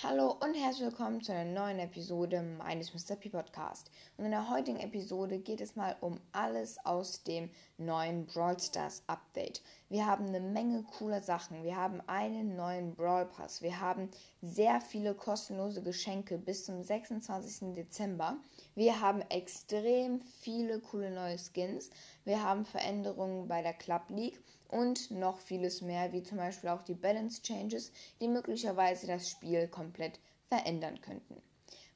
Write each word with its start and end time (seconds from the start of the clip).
Hallo 0.00 0.36
und 0.38 0.54
herzlich 0.54 0.86
willkommen 0.86 1.20
zu 1.20 1.32
einer 1.32 1.60
neuen 1.60 1.80
Episode 1.80 2.40
meines 2.40 2.94
Mr. 2.94 3.16
P 3.16 3.30
Podcast. 3.30 3.90
Und 4.16 4.26
in 4.26 4.30
der 4.30 4.48
heutigen 4.48 4.78
Episode 4.78 5.40
geht 5.40 5.60
es 5.60 5.74
mal 5.74 5.96
um 6.00 6.20
alles 6.30 6.78
aus 6.84 7.24
dem 7.24 7.50
neuen 7.78 8.24
Brawl 8.24 8.60
Stars 8.60 9.02
Update. 9.08 9.60
Wir 9.88 10.06
haben 10.06 10.28
eine 10.28 10.38
Menge 10.38 10.84
cooler 10.84 11.20
Sachen. 11.20 11.64
Wir 11.64 11.74
haben 11.74 12.00
einen 12.06 12.54
neuen 12.54 12.94
Brawl 12.94 13.26
Pass. 13.26 13.60
Wir 13.60 13.80
haben 13.80 14.08
sehr 14.40 14.80
viele 14.80 15.16
kostenlose 15.16 15.82
Geschenke 15.82 16.38
bis 16.38 16.64
zum 16.64 16.80
26. 16.80 17.74
Dezember. 17.74 18.36
Wir 18.76 19.00
haben 19.00 19.20
extrem 19.22 20.20
viele 20.20 20.78
coole 20.78 21.10
neue 21.10 21.38
Skins. 21.38 21.90
Wir 22.24 22.44
haben 22.44 22.64
Veränderungen 22.64 23.48
bei 23.48 23.62
der 23.62 23.74
Club 23.74 24.02
League 24.10 24.40
und 24.68 25.10
noch 25.10 25.38
vieles 25.38 25.80
mehr, 25.80 26.12
wie 26.12 26.22
zum 26.22 26.38
Beispiel 26.38 26.70
auch 26.70 26.82
die 26.82 26.94
Balance 26.94 27.42
Changes, 27.42 27.90
die 28.20 28.28
möglicherweise 28.28 29.06
das 29.06 29.28
Spiel 29.28 29.66
komplett 29.68 30.20
verändern 30.48 31.00
könnten. 31.00 31.42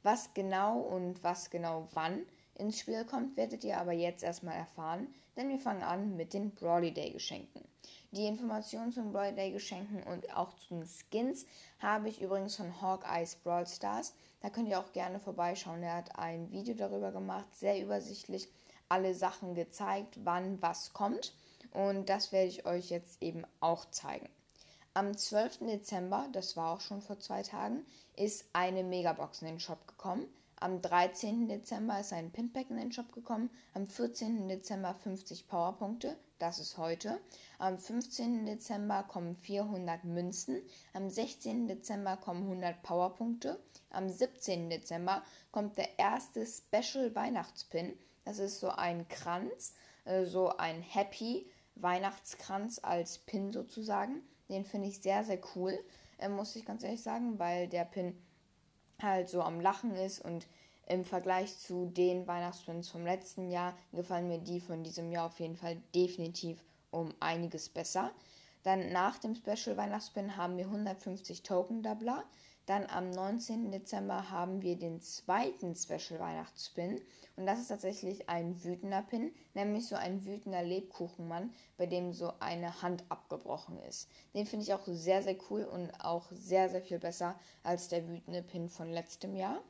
Was 0.02 0.34
genau 0.34 0.80
und 0.80 1.22
was 1.22 1.50
genau 1.50 1.88
wann 1.92 2.26
ins 2.54 2.80
Spiel 2.80 3.04
kommt, 3.04 3.36
werdet 3.36 3.64
ihr 3.64 3.78
aber 3.78 3.92
jetzt 3.92 4.22
erstmal 4.22 4.56
erfahren, 4.56 5.06
denn 5.36 5.48
wir 5.48 5.58
fangen 5.58 5.82
an 5.82 6.16
mit 6.16 6.34
den 6.34 6.50
Brawly 6.50 6.92
Day 6.92 7.10
Geschenken. 7.10 7.62
Die 8.10 8.26
Informationen 8.26 8.92
zum 8.92 9.12
Brawly 9.12 9.34
Day 9.34 9.52
Geschenken 9.52 10.02
und 10.02 10.36
auch 10.36 10.54
zu 10.56 10.74
den 10.74 10.86
Skins 10.86 11.46
habe 11.78 12.08
ich 12.08 12.20
übrigens 12.20 12.56
von 12.56 12.82
Hawkeye's 12.82 13.36
Brawl 13.36 13.66
Stars. 13.66 14.14
Da 14.40 14.50
könnt 14.50 14.68
ihr 14.68 14.78
auch 14.78 14.92
gerne 14.92 15.18
vorbeischauen. 15.18 15.82
Er 15.82 15.96
hat 15.96 16.18
ein 16.18 16.50
Video 16.50 16.74
darüber 16.74 17.10
gemacht, 17.10 17.46
sehr 17.54 17.80
übersichtlich, 17.80 18.48
alle 18.88 19.14
Sachen 19.14 19.54
gezeigt, 19.54 20.18
wann 20.24 20.60
was 20.60 20.92
kommt. 20.92 21.32
Und 21.72 22.08
das 22.08 22.32
werde 22.32 22.48
ich 22.48 22.66
euch 22.66 22.90
jetzt 22.90 23.22
eben 23.22 23.44
auch 23.60 23.90
zeigen. 23.90 24.28
Am 24.94 25.16
12. 25.16 25.60
Dezember, 25.60 26.28
das 26.32 26.56
war 26.56 26.72
auch 26.72 26.80
schon 26.80 27.00
vor 27.00 27.18
zwei 27.18 27.42
Tagen, 27.42 27.86
ist 28.14 28.44
eine 28.52 28.84
Megabox 28.84 29.40
in 29.40 29.48
den 29.48 29.60
Shop 29.60 29.88
gekommen. 29.88 30.26
Am 30.60 30.80
13. 30.80 31.48
Dezember 31.48 31.98
ist 31.98 32.12
ein 32.12 32.30
Pinpack 32.30 32.70
in 32.70 32.76
den 32.76 32.92
Shop 32.92 33.10
gekommen. 33.12 33.50
Am 33.74 33.88
14. 33.88 34.48
Dezember 34.48 34.94
50 34.94 35.48
Powerpunkte, 35.48 36.16
das 36.38 36.58
ist 36.58 36.76
heute. 36.76 37.18
Am 37.58 37.78
15. 37.78 38.46
Dezember 38.46 39.02
kommen 39.02 39.34
400 39.34 40.04
Münzen. 40.04 40.62
Am 40.92 41.08
16. 41.08 41.66
Dezember 41.66 42.16
kommen 42.16 42.42
100 42.42 42.82
Powerpunkte. 42.82 43.58
Am 43.90 44.08
17. 44.08 44.70
Dezember 44.70 45.24
kommt 45.50 45.78
der 45.78 45.98
erste 45.98 46.46
Special 46.46 47.14
Weihnachtspin. 47.14 47.98
Das 48.24 48.38
ist 48.38 48.60
so 48.60 48.68
ein 48.68 49.08
Kranz, 49.08 49.74
äh, 50.04 50.26
so 50.26 50.56
ein 50.56 50.80
Happy 50.82 51.50
Weihnachtskranz 51.82 52.80
als 52.82 53.18
Pin 53.18 53.52
sozusagen. 53.52 54.22
Den 54.48 54.64
finde 54.64 54.88
ich 54.88 55.00
sehr, 55.00 55.24
sehr 55.24 55.40
cool, 55.54 55.78
äh, 56.18 56.28
muss 56.28 56.56
ich 56.56 56.64
ganz 56.64 56.82
ehrlich 56.82 57.02
sagen, 57.02 57.38
weil 57.38 57.68
der 57.68 57.84
Pin 57.84 58.16
halt 59.00 59.28
so 59.28 59.42
am 59.42 59.60
Lachen 59.60 59.94
ist 59.94 60.20
und 60.20 60.46
im 60.86 61.04
Vergleich 61.04 61.58
zu 61.58 61.86
den 61.86 62.26
Weihnachtspins 62.26 62.88
vom 62.88 63.04
letzten 63.04 63.50
Jahr 63.50 63.76
gefallen 63.92 64.28
mir 64.28 64.38
die 64.38 64.60
von 64.60 64.82
diesem 64.82 65.10
Jahr 65.10 65.26
auf 65.26 65.40
jeden 65.40 65.56
Fall 65.56 65.76
definitiv 65.94 66.62
um 66.90 67.14
einiges 67.20 67.68
besser. 67.68 68.12
Dann 68.62 68.92
nach 68.92 69.18
dem 69.18 69.34
Special 69.34 69.76
Weihnachtspin 69.76 70.36
haben 70.36 70.56
wir 70.56 70.66
150 70.66 71.42
Token 71.42 71.82
Doubler. 71.82 72.24
Dann 72.66 72.86
am 72.86 73.10
19. 73.10 73.72
Dezember 73.72 74.30
haben 74.30 74.62
wir 74.62 74.78
den 74.78 75.00
zweiten 75.00 75.74
Special 75.74 76.20
Weihnachtspin. 76.20 77.00
Und 77.34 77.46
das 77.46 77.58
ist 77.58 77.68
tatsächlich 77.68 78.28
ein 78.28 78.62
wütender 78.62 79.02
Pin, 79.02 79.32
nämlich 79.54 79.88
so 79.88 79.96
ein 79.96 80.24
wütender 80.24 80.62
Lebkuchenmann, 80.62 81.52
bei 81.76 81.86
dem 81.86 82.12
so 82.12 82.32
eine 82.38 82.82
Hand 82.82 83.04
abgebrochen 83.08 83.80
ist. 83.88 84.08
Den 84.34 84.46
finde 84.46 84.64
ich 84.64 84.74
auch 84.74 84.86
sehr, 84.86 85.22
sehr 85.22 85.36
cool 85.50 85.64
und 85.64 85.90
auch 86.04 86.30
sehr, 86.30 86.68
sehr 86.68 86.82
viel 86.82 87.00
besser 87.00 87.34
als 87.64 87.88
der 87.88 88.06
wütende 88.06 88.42
Pin 88.42 88.68
von 88.68 88.92
letztem 88.92 89.34
Jahr. 89.34 89.60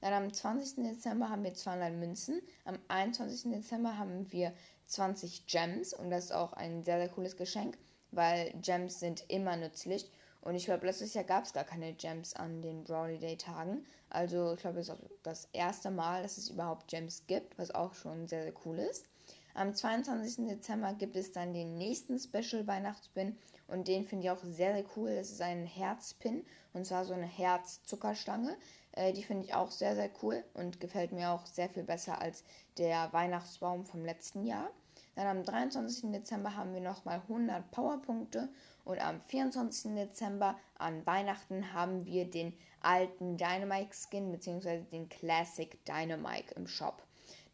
Dann 0.00 0.12
am 0.12 0.32
20. 0.32 0.84
Dezember 0.84 1.28
haben 1.28 1.44
wir 1.44 1.54
200 1.54 1.92
Münzen. 1.92 2.40
Am 2.64 2.78
21. 2.88 3.50
Dezember 3.52 3.98
haben 3.98 4.30
wir 4.32 4.54
20 4.86 5.46
Gems 5.46 5.92
und 5.92 6.08
das 6.10 6.26
ist 6.26 6.32
auch 6.32 6.54
ein 6.54 6.82
sehr, 6.82 6.98
sehr 6.98 7.08
cooles 7.08 7.36
Geschenk, 7.36 7.76
weil 8.10 8.52
Gems 8.60 9.00
sind 9.00 9.24
immer 9.28 9.56
nützlich 9.56 10.10
und 10.40 10.54
ich 10.54 10.64
glaube, 10.64 10.86
letztes 10.86 11.14
Jahr 11.14 11.24
gab 11.24 11.44
es 11.44 11.52
gar 11.52 11.64
keine 11.64 11.92
Gems 11.92 12.34
an 12.34 12.62
den 12.62 12.84
Brawley 12.84 13.18
Day 13.18 13.36
Tagen. 13.36 13.84
Also 14.08 14.54
ich 14.54 14.60
glaube, 14.60 14.80
es 14.80 14.88
ist 14.88 14.94
auch 14.94 15.10
das 15.22 15.48
erste 15.52 15.90
Mal, 15.90 16.22
dass 16.22 16.38
es 16.38 16.48
überhaupt 16.48 16.88
Gems 16.88 17.24
gibt, 17.26 17.58
was 17.58 17.70
auch 17.70 17.94
schon 17.94 18.28
sehr, 18.28 18.44
sehr 18.44 18.54
cool 18.64 18.78
ist. 18.78 19.06
Am 19.54 19.74
22. 19.74 20.46
Dezember 20.46 20.94
gibt 20.94 21.16
es 21.16 21.32
dann 21.32 21.52
den 21.52 21.76
nächsten 21.76 22.18
Special 22.18 22.66
Weihnachtspin 22.66 23.36
und 23.66 23.88
den 23.88 24.06
finde 24.06 24.24
ich 24.24 24.30
auch 24.30 24.42
sehr, 24.42 24.72
sehr 24.72 24.84
cool. 24.96 25.16
Das 25.16 25.30
ist 25.30 25.42
ein 25.42 25.66
Herzpin 25.66 26.46
und 26.72 26.86
zwar 26.86 27.04
so 27.04 27.12
eine 27.12 27.26
Herz-Zuckerstange. 27.26 28.56
Äh, 28.92 29.12
die 29.12 29.24
finde 29.24 29.44
ich 29.44 29.54
auch 29.54 29.70
sehr, 29.70 29.96
sehr 29.96 30.10
cool 30.22 30.44
und 30.54 30.80
gefällt 30.80 31.12
mir 31.12 31.30
auch 31.30 31.44
sehr 31.44 31.68
viel 31.68 31.82
besser 31.82 32.22
als 32.22 32.44
der 32.78 33.12
Weihnachtsbaum 33.12 33.84
vom 33.84 34.04
letzten 34.04 34.46
Jahr. 34.46 34.70
Dann 35.18 35.38
am 35.38 35.42
23. 35.42 36.12
Dezember 36.12 36.54
haben 36.54 36.74
wir 36.74 36.80
nochmal 36.80 37.20
100 37.28 37.72
Powerpunkte 37.72 38.48
und 38.84 39.04
am 39.04 39.20
24. 39.22 39.96
Dezember 39.96 40.56
an 40.78 41.04
Weihnachten 41.06 41.72
haben 41.72 42.06
wir 42.06 42.24
den 42.24 42.56
alten 42.82 43.36
Dynamite 43.36 43.90
Skin 43.92 44.30
bzw. 44.30 44.82
den 44.92 45.08
Classic 45.08 45.76
Dynamite 45.84 46.54
im 46.54 46.68
Shop. 46.68 47.02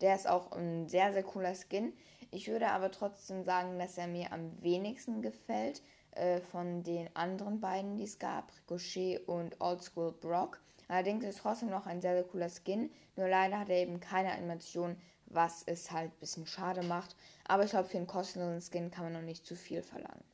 Der 0.02 0.14
ist 0.14 0.28
auch 0.28 0.52
ein 0.52 0.90
sehr, 0.90 1.14
sehr 1.14 1.22
cooler 1.22 1.54
Skin. 1.54 1.94
Ich 2.30 2.48
würde 2.48 2.68
aber 2.68 2.90
trotzdem 2.90 3.44
sagen, 3.44 3.78
dass 3.78 3.96
er 3.96 4.08
mir 4.08 4.30
am 4.30 4.62
wenigsten 4.62 5.22
gefällt 5.22 5.80
äh, 6.10 6.42
von 6.42 6.82
den 6.82 7.08
anderen 7.16 7.62
beiden, 7.62 7.96
die 7.96 8.04
es 8.04 8.18
gab, 8.18 8.52
Ricochet 8.68 9.26
und 9.26 9.58
Oldschool 9.62 10.12
Brock. 10.12 10.60
Allerdings 10.88 11.24
ist 11.24 11.38
trotzdem 11.38 11.70
noch 11.70 11.86
ein 11.86 12.02
sehr, 12.02 12.12
sehr 12.12 12.24
cooler 12.24 12.50
Skin. 12.50 12.90
Nur 13.16 13.28
leider 13.28 13.58
hat 13.58 13.70
er 13.70 13.78
eben 13.78 14.00
keine 14.00 14.32
Animation, 14.32 14.96
was 15.34 15.62
es 15.66 15.90
halt 15.90 16.12
ein 16.12 16.20
bisschen 16.20 16.46
schade 16.46 16.82
macht. 16.82 17.16
Aber 17.46 17.64
ich 17.64 17.70
glaube, 17.70 17.88
für 17.88 17.98
einen 17.98 18.06
kostenlosen 18.06 18.60
Skin 18.60 18.90
kann 18.90 19.04
man 19.04 19.12
noch 19.14 19.22
nicht 19.22 19.46
zu 19.46 19.56
viel 19.56 19.82
verlangen. 19.82 20.24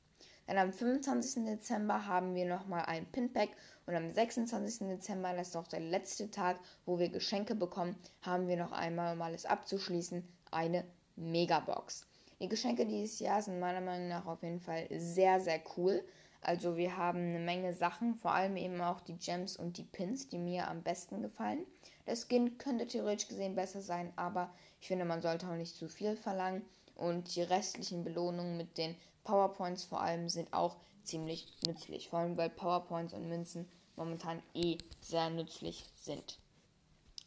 Dann 0.47 0.59
am 0.59 0.73
25. 0.73 1.45
Dezember 1.45 2.07
haben 2.07 2.35
wir 2.35 2.45
nochmal 2.45 2.85
ein 2.87 3.07
Pinpack 3.07 3.51
und 3.87 3.95
am 3.95 4.13
26. 4.13 4.89
Dezember, 4.89 5.33
das 5.33 5.49
ist 5.49 5.57
auch 5.57 5.69
der 5.69 5.81
letzte 5.81 6.31
Tag, 6.31 6.59
wo 6.87 6.99
wir 6.99 7.09
Geschenke 7.09 7.55
bekommen, 7.55 7.97
haben 8.23 8.49
wir 8.49 8.57
noch 8.57 8.73
einmal, 8.73 9.15
um 9.15 9.23
alles 9.23 9.47
abzuschließen, 9.47 10.27
eine 10.51 10.85
Megabox. 11.15 12.07
Die 12.41 12.49
Geschenke 12.49 12.87
dieses 12.87 13.21
Jahr 13.21 13.43
sind 13.43 13.61
meiner 13.61 13.81
Meinung 13.81 14.09
nach 14.09 14.27
auf 14.27 14.43
jeden 14.43 14.61
Fall 14.61 14.89
sehr, 14.91 15.41
sehr 15.41 15.61
cool. 15.77 16.03
Also 16.43 16.77
wir 16.77 16.97
haben 16.97 17.19
eine 17.19 17.39
Menge 17.39 17.75
Sachen, 17.75 18.15
vor 18.15 18.33
allem 18.33 18.57
eben 18.57 18.81
auch 18.81 19.01
die 19.01 19.19
Gems 19.19 19.57
und 19.57 19.77
die 19.77 19.85
Pins, 19.85 20.29
die 20.29 20.39
mir 20.39 20.69
am 20.69 20.83
besten 20.83 21.21
gefallen. 21.21 21.67
Der 22.07 22.17
Skin 22.17 22.57
könnte 22.59 22.87
theoretisch 22.87 23.29
gesehen 23.29 23.55
besser 23.55 23.83
sein, 23.83 24.13
aber 24.17 24.51
ich 24.81 24.89
finde, 24.89 25.05
man 25.05 25.21
sollte 25.21 25.47
auch 25.47 25.55
nicht 25.55 25.77
zu 25.77 25.89
viel 25.89 26.17
verlangen. 26.17 26.65
Und 26.95 27.35
die 27.35 27.43
restlichen 27.43 28.05
Belohnungen 28.05 28.57
mit 28.57 28.79
den 28.79 28.97
PowerPoints 29.25 29.85
vor 29.85 30.01
allem 30.01 30.29
sind 30.29 30.53
auch 30.53 30.77
ziemlich 31.05 31.47
nützlich. 31.67 32.09
Vor 32.09 32.21
allem, 32.21 32.37
weil 32.37 32.51
PowerPoints 32.51 33.15
und 33.15 33.29
Münzen 33.29 33.69
momentan 33.97 34.43
eh 34.55 34.79
sehr 35.01 35.31
nützlich 35.31 35.85
sind. 35.95 36.39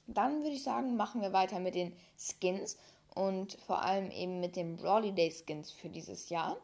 Dann 0.07 0.41
würde 0.41 0.55
ich 0.55 0.63
sagen, 0.63 0.95
machen 0.95 1.21
wir 1.21 1.33
weiter 1.33 1.59
mit 1.59 1.75
den 1.75 1.95
Skins 2.17 2.77
und 3.15 3.53
vor 3.53 3.83
allem 3.83 4.11
eben 4.11 4.39
mit 4.39 4.55
den 4.55 4.75
Brawly 4.75 5.13
Day 5.13 5.31
Skins 5.31 5.71
für 5.71 5.89
dieses 5.89 6.29
Jahr. 6.29 6.57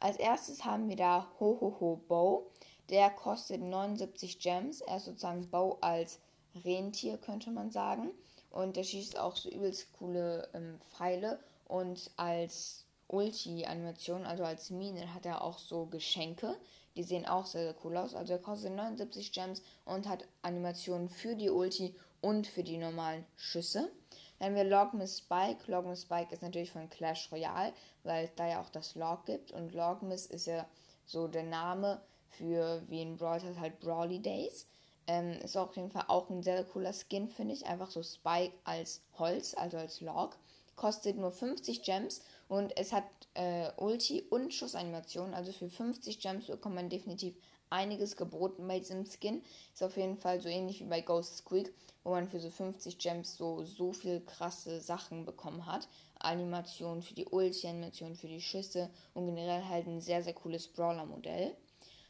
Als 0.00 0.16
erstes 0.16 0.64
haben 0.64 0.88
wir 0.88 0.96
da 0.96 1.28
Ho 1.40 1.76
Ho 1.80 2.00
Bow. 2.08 2.46
Der 2.88 3.10
kostet 3.10 3.60
79 3.60 4.38
Gems. 4.38 4.80
Er 4.80 4.96
ist 4.96 5.06
sozusagen 5.06 5.50
Bow 5.50 5.78
als 5.80 6.20
Rentier, 6.64 7.18
könnte 7.18 7.50
man 7.50 7.70
sagen. 7.70 8.10
Und 8.50 8.76
der 8.76 8.84
schießt 8.84 9.18
auch 9.18 9.36
so 9.36 9.50
übelst 9.50 9.92
coole 9.98 10.48
ähm, 10.54 10.78
Pfeile. 10.90 11.38
Und 11.66 12.10
als 12.16 12.86
Ulti-Animation, 13.08 14.24
also 14.24 14.44
als 14.44 14.70
Mine, 14.70 15.12
hat 15.14 15.26
er 15.26 15.42
auch 15.42 15.58
so 15.58 15.86
Geschenke. 15.86 16.56
Die 16.96 17.02
sehen 17.02 17.26
auch 17.26 17.46
sehr, 17.46 17.64
sehr 17.64 17.76
cool 17.84 17.96
aus. 17.96 18.14
Also 18.14 18.32
er 18.32 18.38
kostet 18.38 18.72
79 18.72 19.32
Gems 19.32 19.62
und 19.84 20.08
hat 20.08 20.26
Animationen 20.42 21.08
für 21.08 21.34
die 21.34 21.50
Ulti 21.50 21.94
und 22.20 22.46
für 22.46 22.62
die 22.62 22.78
normalen 22.78 23.24
Schüsse. 23.36 23.90
Dann 24.38 24.48
haben 24.48 24.56
wir 24.56 24.64
Logmiss 24.64 25.18
Spike. 25.18 25.70
Logmiss 25.70 26.02
Spike 26.02 26.32
ist 26.32 26.42
natürlich 26.42 26.70
von 26.70 26.88
Clash 26.90 27.30
Royale, 27.32 27.72
weil 28.04 28.26
es 28.26 28.34
da 28.34 28.48
ja 28.48 28.60
auch 28.60 28.70
das 28.70 28.94
Log 28.94 29.26
gibt. 29.26 29.52
Und 29.52 29.74
Logmiss 29.74 30.26
ist 30.26 30.46
ja 30.46 30.66
so 31.06 31.28
der 31.28 31.44
Name 31.44 32.00
für, 32.30 32.82
wie 32.88 33.02
in 33.02 33.16
Brawl 33.16 33.40
halt 33.58 33.80
Brawly 33.80 34.20
Days. 34.20 34.66
Ähm, 35.06 35.32
ist 35.42 35.56
auf 35.56 35.74
jeden 35.76 35.90
Fall 35.90 36.04
auch 36.08 36.28
ein 36.28 36.42
sehr, 36.42 36.56
sehr 36.56 36.66
cooler 36.66 36.92
Skin, 36.92 37.28
finde 37.28 37.54
ich. 37.54 37.66
Einfach 37.66 37.90
so 37.90 38.02
Spike 38.02 38.54
als 38.64 39.00
Holz, 39.18 39.54
also 39.54 39.78
als 39.78 40.00
Log 40.00 40.36
kostet 40.78 41.18
nur 41.18 41.32
50 41.32 41.82
Gems 41.82 42.22
und 42.48 42.74
es 42.78 42.92
hat 42.92 43.04
äh, 43.34 43.70
Ulti 43.76 44.22
und 44.30 44.54
Schussanimation. 44.54 45.34
Also 45.34 45.52
für 45.52 45.68
50 45.68 46.20
Gems 46.20 46.46
bekommt 46.46 46.76
man 46.76 46.88
definitiv 46.88 47.34
einiges 47.70 48.16
geboten 48.16 48.66
bei 48.66 48.78
diesem 48.78 49.04
Skin. 49.06 49.42
Ist 49.72 49.82
auf 49.82 49.96
jeden 49.96 50.16
Fall 50.16 50.40
so 50.40 50.48
ähnlich 50.48 50.80
wie 50.80 50.88
bei 50.88 51.00
Ghost 51.00 51.38
Squeak, 51.38 51.72
wo 52.04 52.10
man 52.10 52.28
für 52.28 52.40
so 52.40 52.50
50 52.50 52.98
Gems 52.98 53.36
so, 53.36 53.64
so 53.64 53.92
viel 53.92 54.20
krasse 54.20 54.80
Sachen 54.80 55.24
bekommen 55.24 55.66
hat. 55.66 55.88
Animation 56.18 57.02
für 57.02 57.14
die 57.14 57.26
Ulti, 57.26 57.68
Animation 57.68 58.14
für 58.14 58.28
die 58.28 58.40
Schüsse 58.40 58.90
und 59.14 59.26
generell 59.26 59.64
halt 59.64 59.86
ein 59.86 60.00
sehr, 60.00 60.22
sehr 60.22 60.34
cooles 60.34 60.68
Brawler-Modell. 60.68 61.56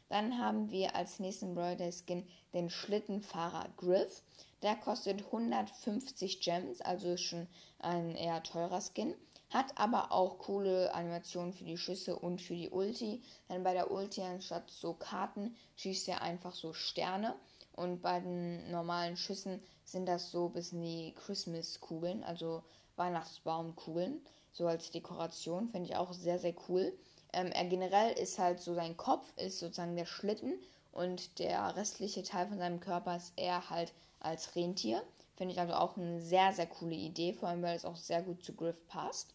Dann 0.09 0.39
haben 0.39 0.71
wir 0.71 0.95
als 0.95 1.19
nächsten 1.19 1.53
Brawler 1.53 1.91
Skin 1.91 2.27
den 2.53 2.69
Schlittenfahrer 2.69 3.69
Griff. 3.77 4.23
Der 4.63 4.75
kostet 4.75 5.23
150 5.25 6.41
Gems, 6.41 6.81
also 6.81 7.15
schon 7.15 7.47
ein 7.77 8.15
eher 8.15 8.41
teurer 8.43 8.81
Skin. 8.81 9.13
Hat 9.51 9.77
aber 9.77 10.11
auch 10.11 10.37
coole 10.37 10.93
Animationen 10.93 11.53
für 11.53 11.63
die 11.63 11.77
Schüsse 11.77 12.15
und 12.15 12.41
für 12.41 12.55
die 12.55 12.69
Ulti. 12.69 13.21
Denn 13.49 13.63
bei 13.63 13.73
der 13.73 13.89
Ulti 13.89 14.21
anstatt 14.21 14.69
so 14.69 14.93
Karten 14.93 15.55
schießt 15.75 16.07
er 16.09 16.21
einfach 16.21 16.53
so 16.53 16.73
Sterne. 16.73 17.35
Und 17.73 18.01
bei 18.01 18.19
den 18.19 18.69
normalen 18.71 19.17
Schüssen 19.17 19.61
sind 19.85 20.05
das 20.05 20.31
so 20.31 20.49
bis 20.49 20.71
in 20.71 20.81
die 20.81 21.13
Christmas-Kugeln, 21.15 22.23
also 22.23 22.63
Weihnachtsbaumkugeln. 22.95 24.21
So 24.51 24.67
als 24.67 24.91
Dekoration 24.91 25.69
finde 25.69 25.89
ich 25.89 25.95
auch 25.95 26.13
sehr, 26.13 26.37
sehr 26.37 26.53
cool. 26.67 26.93
Ähm, 27.33 27.51
er 27.51 27.65
generell 27.65 28.13
ist 28.13 28.37
halt 28.37 28.59
so, 28.59 28.73
sein 28.73 28.97
Kopf 28.97 29.31
ist 29.37 29.59
sozusagen 29.59 29.95
der 29.95 30.05
Schlitten 30.05 30.53
und 30.91 31.39
der 31.39 31.75
restliche 31.75 32.23
Teil 32.23 32.47
von 32.47 32.57
seinem 32.57 32.79
Körper 32.79 33.15
ist 33.15 33.33
eher 33.35 33.69
halt 33.69 33.93
als 34.19 34.55
Rentier. 34.55 35.01
Finde 35.35 35.53
ich 35.53 35.59
also 35.59 35.73
auch 35.73 35.95
eine 35.95 36.19
sehr, 36.21 36.51
sehr 36.53 36.67
coole 36.67 36.95
Idee, 36.95 37.33
vor 37.33 37.49
allem 37.49 37.61
weil 37.61 37.77
es 37.77 37.85
auch 37.85 37.95
sehr 37.95 38.21
gut 38.21 38.43
zu 38.43 38.53
Griff 38.53 38.85
passt. 38.87 39.33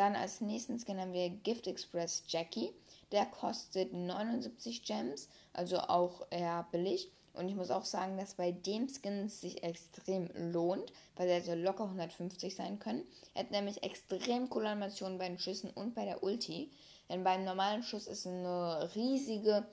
Dann 0.00 0.16
als 0.16 0.40
nächsten 0.40 0.78
Skin 0.78 0.98
haben 0.98 1.12
wir 1.12 1.28
Gift 1.28 1.66
Express 1.66 2.22
Jackie. 2.26 2.72
Der 3.12 3.26
kostet 3.26 3.92
79 3.92 4.82
Gems, 4.82 5.28
also 5.52 5.76
auch 5.76 6.26
eher 6.30 6.66
billig. 6.72 7.10
Und 7.34 7.50
ich 7.50 7.54
muss 7.54 7.70
auch 7.70 7.84
sagen, 7.84 8.16
dass 8.16 8.32
bei 8.32 8.50
dem 8.50 8.88
Skin 8.88 9.26
es 9.26 9.42
sich 9.42 9.62
extrem 9.62 10.30
lohnt, 10.52 10.90
weil 11.16 11.28
der 11.28 11.42
so 11.42 11.52
locker 11.52 11.84
150 11.84 12.56
sein 12.56 12.78
können. 12.78 13.04
Er 13.34 13.42
hat 13.42 13.50
nämlich 13.50 13.82
extrem 13.82 14.48
coole 14.48 14.70
Animationen 14.70 15.18
bei 15.18 15.28
den 15.28 15.38
Schüssen 15.38 15.68
und 15.68 15.94
bei 15.94 16.06
der 16.06 16.22
Ulti. 16.22 16.70
Denn 17.10 17.22
beim 17.22 17.44
normalen 17.44 17.82
Schuss 17.82 18.06
ist 18.06 18.26
eine 18.26 18.88
riesige 18.94 19.66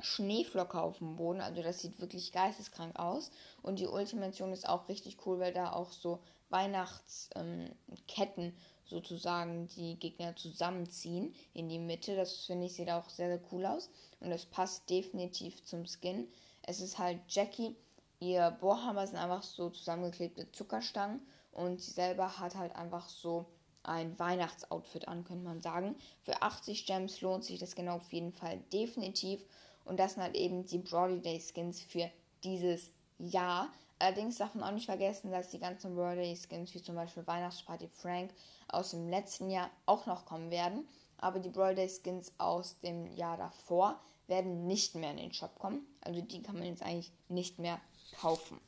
Schneeflocke 0.00 0.78
auf 0.78 0.98
dem 0.98 1.16
Boden. 1.16 1.40
Also 1.40 1.62
das 1.62 1.80
sieht 1.80 1.98
wirklich 1.98 2.32
geisteskrank 2.32 2.98
aus. 2.98 3.30
Und 3.62 3.78
die 3.78 3.86
Ultimation 3.86 4.52
ist 4.52 4.68
auch 4.68 4.90
richtig 4.90 5.16
cool, 5.24 5.38
weil 5.40 5.54
da 5.54 5.72
auch 5.72 5.92
so 5.92 6.18
Weihnachtsketten 6.50 8.44
ähm, 8.44 8.52
sozusagen 8.90 9.68
die 9.68 9.98
Gegner 9.98 10.36
zusammenziehen 10.36 11.34
in 11.54 11.68
die 11.68 11.78
Mitte. 11.78 12.16
Das 12.16 12.44
finde 12.44 12.66
ich 12.66 12.74
sieht 12.74 12.90
auch 12.90 13.08
sehr, 13.08 13.28
sehr 13.28 13.40
cool 13.52 13.64
aus. 13.64 13.88
Und 14.20 14.30
das 14.30 14.44
passt 14.44 14.90
definitiv 14.90 15.64
zum 15.64 15.86
Skin. 15.86 16.28
Es 16.62 16.80
ist 16.80 16.98
halt 16.98 17.20
Jackie. 17.28 17.76
Ihr 18.18 18.50
Bohrhammer 18.60 19.06
sind 19.06 19.16
einfach 19.16 19.42
so 19.42 19.70
zusammengeklebte 19.70 20.50
Zuckerstangen. 20.52 21.20
Und 21.52 21.80
sie 21.80 21.92
selber 21.92 22.38
hat 22.38 22.54
halt 22.54 22.76
einfach 22.76 23.08
so 23.08 23.46
ein 23.82 24.18
Weihnachtsoutfit 24.18 25.08
an, 25.08 25.24
könnte 25.24 25.44
man 25.44 25.60
sagen. 25.60 25.96
Für 26.22 26.42
80 26.42 26.86
Gems 26.86 27.20
lohnt 27.22 27.44
sich 27.44 27.58
das 27.58 27.74
genau 27.74 27.96
auf 27.96 28.12
jeden 28.12 28.32
Fall 28.32 28.58
definitiv. 28.72 29.40
Und 29.84 29.98
das 29.98 30.14
sind 30.14 30.22
halt 30.22 30.36
eben 30.36 30.66
die 30.66 30.78
Brody 30.78 31.20
Day 31.20 31.40
Skins 31.40 31.80
für 31.80 32.10
dieses 32.44 32.90
Jahr. 33.18 33.68
Allerdings 34.00 34.38
darf 34.38 34.54
man 34.54 34.64
auch 34.64 34.72
nicht 34.72 34.86
vergessen, 34.86 35.30
dass 35.30 35.50
die 35.50 35.58
ganzen 35.58 35.94
Brody 35.94 36.34
Skins, 36.34 36.74
wie 36.74 36.82
zum 36.82 36.94
Beispiel 36.94 37.26
Weihnachtsparty 37.26 37.86
Frank, 37.92 38.32
aus 38.68 38.92
dem 38.92 39.10
letzten 39.10 39.50
Jahr 39.50 39.70
auch 39.84 40.06
noch 40.06 40.24
kommen 40.24 40.50
werden. 40.50 40.88
Aber 41.18 41.38
die 41.38 41.50
Brawl 41.50 41.74
Day 41.74 41.88
Skins 41.88 42.32
aus 42.38 42.80
dem 42.80 43.06
Jahr 43.14 43.36
davor 43.36 44.00
werden 44.26 44.66
nicht 44.66 44.94
mehr 44.94 45.10
in 45.10 45.18
den 45.18 45.34
Shop 45.34 45.58
kommen. 45.58 45.86
Also 46.00 46.22
die 46.22 46.42
kann 46.42 46.56
man 46.56 46.64
jetzt 46.64 46.82
eigentlich 46.82 47.12
nicht 47.28 47.58
mehr 47.58 47.78
kaufen. 48.18 48.58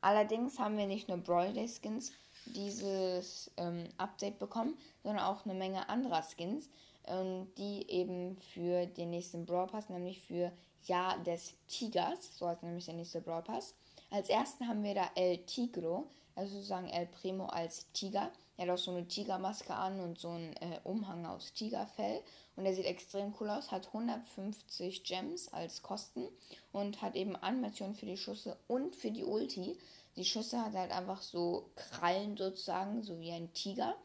Allerdings 0.00 0.60
haben 0.60 0.76
wir 0.76 0.86
nicht 0.86 1.08
nur 1.08 1.18
Brawl 1.18 1.52
Day 1.52 1.68
Skins 1.68 2.12
dieses 2.46 3.50
ähm, 3.56 3.88
Update 3.98 4.38
bekommen, 4.38 4.76
sondern 5.02 5.24
auch 5.24 5.44
eine 5.44 5.54
Menge 5.54 5.88
anderer 5.88 6.22
Skins, 6.22 6.68
ähm, 7.06 7.46
die 7.56 7.88
eben 7.90 8.36
für 8.54 8.86
den 8.86 9.10
nächsten 9.10 9.46
Brawl 9.46 9.66
Pass, 9.66 9.88
nämlich 9.88 10.20
für 10.20 10.52
Jahr 10.84 11.18
des 11.22 11.54
Tigers, 11.68 12.38
so 12.38 12.48
heißt 12.48 12.62
nämlich 12.62 12.84
der 12.86 12.94
nächste 12.94 13.20
Brawl 13.20 13.42
Pass. 13.42 13.74
Als 14.10 14.28
ersten 14.28 14.68
haben 14.68 14.82
wir 14.82 14.94
da 14.94 15.10
El 15.14 15.38
Tigro, 15.38 16.06
also 16.34 16.54
sozusagen 16.54 16.88
El 16.88 17.06
Primo 17.06 17.46
als 17.46 17.90
Tiger. 17.92 18.30
Er 18.56 18.66
hat 18.66 18.74
auch 18.74 18.82
so 18.82 18.90
eine 18.90 19.08
Tigermaske 19.08 19.74
an 19.74 20.00
und 20.00 20.18
so 20.18 20.28
einen 20.28 20.54
äh, 20.56 20.80
Umhang 20.84 21.24
aus 21.26 21.52
Tigerfell. 21.52 22.22
Und 22.54 22.66
er 22.66 22.74
sieht 22.74 22.84
extrem 22.84 23.34
cool 23.40 23.48
aus, 23.48 23.70
hat 23.70 23.86
150 23.86 25.04
Gems 25.04 25.48
als 25.48 25.82
Kosten 25.82 26.28
und 26.72 27.00
hat 27.00 27.16
eben 27.16 27.34
Animationen 27.36 27.94
für 27.94 28.06
die 28.06 28.18
Schüsse 28.18 28.56
und 28.68 28.94
für 28.94 29.10
die 29.10 29.24
Ulti. 29.24 29.78
Die 30.16 30.24
Schüsse 30.24 30.62
hat 30.62 30.74
halt 30.74 30.90
einfach 30.90 31.22
so 31.22 31.70
Krallen 31.74 32.36
sozusagen, 32.36 33.02
so 33.02 33.18
wie 33.18 33.32
ein 33.32 33.52
Tiger. 33.52 33.96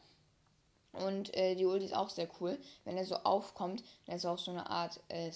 Und 0.92 1.34
äh, 1.36 1.54
die 1.54 1.66
Ulti 1.66 1.84
ist 1.84 1.96
auch 1.96 2.08
sehr 2.08 2.28
cool. 2.40 2.58
Wenn 2.84 2.96
er 2.96 3.04
so 3.04 3.16
aufkommt, 3.16 3.84
dann 4.06 4.16
ist 4.16 4.24
auch 4.24 4.38
so 4.38 4.50
eine 4.50 4.68
Art 4.70 5.00
äh, 5.08 5.30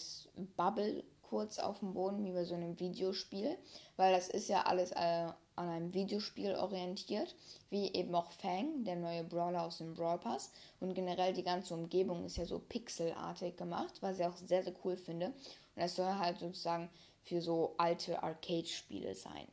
Bubble 0.56 1.04
kurz 1.22 1.58
auf 1.58 1.78
dem 1.80 1.94
Boden, 1.94 2.24
wie 2.24 2.32
bei 2.32 2.44
so 2.44 2.54
einem 2.54 2.78
Videospiel. 2.80 3.56
Weil 3.96 4.12
das 4.12 4.28
ist 4.28 4.48
ja 4.48 4.62
alles 4.62 4.92
äh, 4.92 5.28
an 5.56 5.68
einem 5.68 5.94
Videospiel 5.94 6.54
orientiert, 6.54 7.34
wie 7.70 7.92
eben 7.92 8.14
auch 8.14 8.30
Fang, 8.32 8.84
der 8.84 8.96
neue 8.96 9.24
Brawler 9.24 9.62
aus 9.62 9.78
dem 9.78 9.94
Brawl 9.94 10.18
Pass. 10.18 10.50
Und 10.80 10.94
generell 10.94 11.32
die 11.34 11.42
ganze 11.42 11.74
Umgebung 11.74 12.24
ist 12.24 12.36
ja 12.36 12.46
so 12.46 12.58
pixelartig 12.58 13.56
gemacht, 13.56 13.94
was 14.00 14.18
ich 14.18 14.24
auch 14.24 14.36
sehr, 14.36 14.62
sehr 14.62 14.74
cool 14.84 14.96
finde. 14.96 15.26
Und 15.26 15.82
das 15.82 15.96
soll 15.96 16.14
halt 16.14 16.38
sozusagen 16.38 16.90
für 17.22 17.40
so 17.40 17.74
alte 17.76 18.22
Arcade-Spiele 18.22 19.14
sein. 19.14 19.46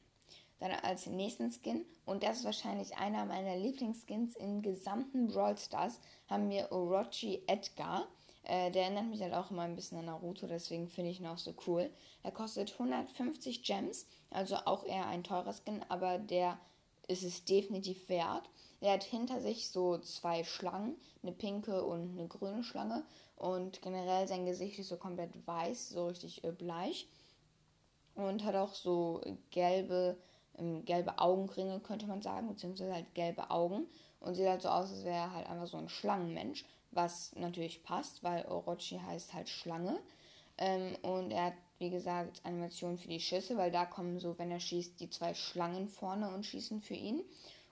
Dann 0.59 0.71
als 0.71 1.05
nächsten 1.05 1.51
Skin, 1.51 1.85
und 2.05 2.23
das 2.23 2.39
ist 2.39 2.45
wahrscheinlich 2.45 2.97
einer 2.97 3.25
meiner 3.25 3.55
Lieblingsskins 3.55 4.35
im 4.35 4.61
gesamten 4.61 5.27
Brawl 5.27 5.57
Stars, 5.57 5.99
haben 6.27 6.49
wir 6.49 6.71
Orochi 6.71 7.43
Edgar. 7.47 8.07
Äh, 8.43 8.71
der 8.71 8.83
erinnert 8.83 9.05
mich 9.05 9.21
halt 9.21 9.33
auch 9.33 9.51
immer 9.51 9.61
ein 9.63 9.75
bisschen 9.75 9.99
an 9.99 10.05
Naruto, 10.05 10.47
deswegen 10.47 10.87
finde 10.87 11.11
ich 11.11 11.19
ihn 11.19 11.27
auch 11.27 11.37
so 11.37 11.53
cool. 11.67 11.89
Er 12.23 12.31
kostet 12.31 12.73
150 12.73 13.63
Gems, 13.63 14.05
also 14.29 14.55
auch 14.55 14.85
eher 14.85 15.07
ein 15.07 15.23
teurer 15.23 15.53
Skin, 15.53 15.83
aber 15.87 16.17
der 16.17 16.59
ist 17.07 17.23
es 17.23 17.43
definitiv 17.43 18.07
wert. 18.09 18.49
Er 18.81 18.93
hat 18.93 19.03
hinter 19.03 19.41
sich 19.41 19.69
so 19.69 19.97
zwei 19.97 20.43
Schlangen, 20.43 20.95
eine 21.21 21.31
pinke 21.31 21.83
und 21.83 22.17
eine 22.17 22.27
grüne 22.27 22.63
Schlange. 22.63 23.03
Und 23.35 23.81
generell 23.81 24.27
sein 24.27 24.45
Gesicht 24.45 24.79
ist 24.79 24.89
so 24.89 24.97
komplett 24.97 25.31
weiß, 25.45 25.89
so 25.89 26.07
richtig 26.07 26.43
äh, 26.43 26.51
bleich. 26.51 27.07
Und 28.15 28.43
hat 28.43 28.55
auch 28.55 28.73
so 28.73 29.21
gelbe, 29.49 30.17
ähm, 30.59 30.85
gelbe 30.85 31.19
Augenringe, 31.19 31.79
könnte 31.79 32.07
man 32.07 32.21
sagen, 32.21 32.47
beziehungsweise 32.47 32.93
halt 32.93 33.13
gelbe 33.15 33.49
Augen. 33.49 33.87
Und 34.19 34.35
sieht 34.35 34.47
halt 34.47 34.61
so 34.61 34.69
aus, 34.69 34.91
als 34.91 35.05
wäre 35.05 35.15
er 35.15 35.33
halt 35.33 35.47
einfach 35.47 35.67
so 35.67 35.77
ein 35.77 35.87
Schlangenmensch 35.89 36.65
was 36.91 37.35
natürlich 37.35 37.83
passt, 37.83 38.23
weil 38.23 38.45
Orochi 38.45 38.99
heißt 38.99 39.33
halt 39.33 39.49
Schlange. 39.49 39.99
Ähm, 40.57 40.95
und 41.01 41.31
er 41.31 41.45
hat, 41.45 41.53
wie 41.77 41.89
gesagt, 41.89 42.41
Animationen 42.43 42.97
für 42.97 43.07
die 43.07 43.19
Schüsse, 43.19 43.57
weil 43.57 43.71
da 43.71 43.85
kommen 43.85 44.19
so, 44.19 44.37
wenn 44.37 44.51
er 44.51 44.59
schießt, 44.59 44.99
die 44.99 45.09
zwei 45.09 45.33
Schlangen 45.33 45.87
vorne 45.87 46.33
und 46.33 46.45
schießen 46.45 46.81
für 46.81 46.95
ihn. 46.95 47.23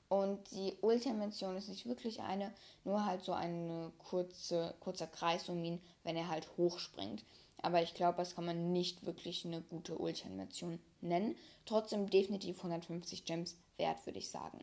Und 0.10 0.52
die 0.52 0.74
Ultimation 0.82 1.58
ist 1.58 1.68
nicht 1.68 1.86
wirklich 1.86 2.22
eine, 2.22 2.54
nur 2.86 3.06
halt 3.06 3.24
so 3.24 3.34
ein 3.34 3.92
kurze, 3.98 4.74
kurzer 4.80 5.08
Kreis 5.08 5.50
um 5.50 5.62
ihn, 5.62 5.82
wenn 6.04 6.16
er 6.16 6.30
halt 6.30 6.48
hochspringt. 6.56 7.26
Aber 7.62 7.82
ich 7.82 7.94
glaube, 7.94 8.18
das 8.18 8.36
kann 8.36 8.46
man 8.46 8.72
nicht 8.72 9.06
wirklich 9.06 9.46
eine 9.46 9.62
gute 9.62 9.98
Ultimation 9.98 10.80
nennen. 11.02 11.36
Trotzdem 11.66 12.10
definitiv 12.10 12.58
150 12.58 13.26
Gems 13.26 13.58
wert, 13.78 14.06
würde 14.06 14.20
ich 14.20 14.30
sagen. 14.30 14.60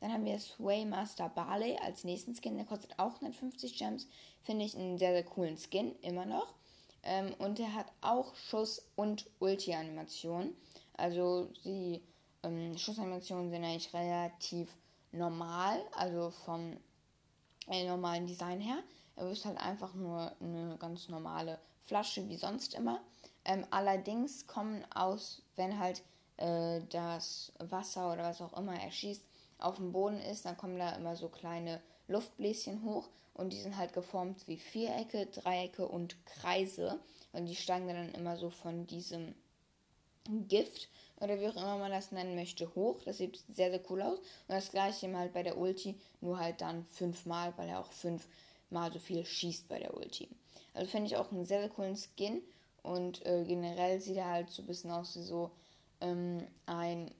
Dann 0.00 0.12
haben 0.12 0.24
wir 0.24 0.38
Swaymaster 0.38 1.28
Barley 1.28 1.76
als 1.76 2.04
nächsten 2.04 2.34
Skin. 2.34 2.56
Der 2.56 2.66
kostet 2.66 2.98
auch 2.98 3.14
150 3.14 3.78
Gems. 3.78 4.08
Finde 4.42 4.64
ich 4.64 4.76
einen 4.76 4.98
sehr, 4.98 5.12
sehr 5.12 5.24
coolen 5.24 5.56
Skin, 5.56 5.94
immer 6.00 6.26
noch. 6.26 6.54
Ähm, 7.04 7.34
und 7.38 7.58
der 7.58 7.74
hat 7.74 7.86
auch 8.00 8.34
Schuss- 8.34 8.84
und 8.96 9.26
Ulti-Animationen. 9.38 10.56
Also 10.94 11.48
die 11.64 12.02
ähm, 12.42 12.76
Schussanimationen 12.76 13.50
sind 13.50 13.64
eigentlich 13.64 13.92
relativ 13.94 14.76
normal, 15.12 15.80
also 15.92 16.30
vom 16.30 16.76
äh, 17.68 17.86
normalen 17.86 18.26
Design 18.26 18.60
her. 18.60 18.82
Er 19.16 19.30
ist 19.30 19.44
halt 19.44 19.58
einfach 19.58 19.94
nur 19.94 20.32
eine 20.40 20.76
ganz 20.78 21.08
normale 21.08 21.60
Flasche 21.84 22.28
wie 22.28 22.36
sonst 22.36 22.74
immer. 22.74 23.00
Ähm, 23.44 23.66
allerdings 23.70 24.46
kommen 24.46 24.84
aus, 24.94 25.42
wenn 25.56 25.78
halt 25.78 26.02
äh, 26.36 26.80
das 26.90 27.52
Wasser 27.58 28.12
oder 28.12 28.24
was 28.24 28.40
auch 28.40 28.56
immer 28.56 28.74
er 28.80 28.90
schießt, 28.90 29.24
auf 29.58 29.76
dem 29.76 29.92
Boden 29.92 30.20
ist, 30.20 30.44
dann 30.44 30.56
kommen 30.56 30.78
da 30.78 30.90
immer 30.96 31.16
so 31.16 31.28
kleine 31.28 31.80
Luftbläschen 32.08 32.84
hoch 32.84 33.08
und 33.34 33.52
die 33.52 33.60
sind 33.60 33.76
halt 33.76 33.92
geformt 33.92 34.46
wie 34.46 34.58
Vierecke, 34.58 35.26
Dreiecke 35.26 35.86
und 35.86 36.16
Kreise 36.26 36.98
und 37.32 37.46
die 37.46 37.56
steigen 37.56 37.88
dann 37.88 38.12
immer 38.14 38.36
so 38.36 38.50
von 38.50 38.86
diesem 38.86 39.34
Gift 40.48 40.88
oder 41.20 41.40
wie 41.40 41.48
auch 41.48 41.56
immer 41.56 41.78
man 41.78 41.90
das 41.90 42.12
nennen 42.12 42.34
möchte 42.34 42.74
hoch. 42.74 43.00
Das 43.04 43.18
sieht 43.18 43.42
sehr, 43.52 43.70
sehr 43.70 43.80
cool 43.90 44.02
aus. 44.02 44.18
Und 44.18 44.26
das 44.48 44.70
gleiche 44.70 45.16
halt 45.16 45.32
bei 45.32 45.42
der 45.42 45.56
Ulti, 45.56 45.98
nur 46.20 46.38
halt 46.38 46.60
dann 46.60 46.84
fünfmal, 46.86 47.52
weil 47.56 47.68
er 47.68 47.80
auch 47.80 47.92
fünfmal 47.92 48.92
so 48.92 48.98
viel 48.98 49.24
schießt 49.24 49.68
bei 49.68 49.78
der 49.78 49.96
Ulti. 49.96 50.28
Also 50.74 50.90
finde 50.90 51.06
ich 51.06 51.16
auch 51.16 51.30
einen 51.30 51.44
sehr, 51.44 51.60
sehr 51.60 51.68
coolen 51.68 51.96
Skin 51.96 52.42
und 52.82 53.24
äh, 53.26 53.44
generell 53.44 54.00
sieht 54.00 54.16
er 54.16 54.30
halt 54.30 54.50
so 54.50 54.62
ein 54.62 54.66
bisschen 54.66 54.90
aus 54.90 55.16
wie 55.16 55.22
so 55.22 55.50
ähm, 56.00 56.46
ein 56.66 57.10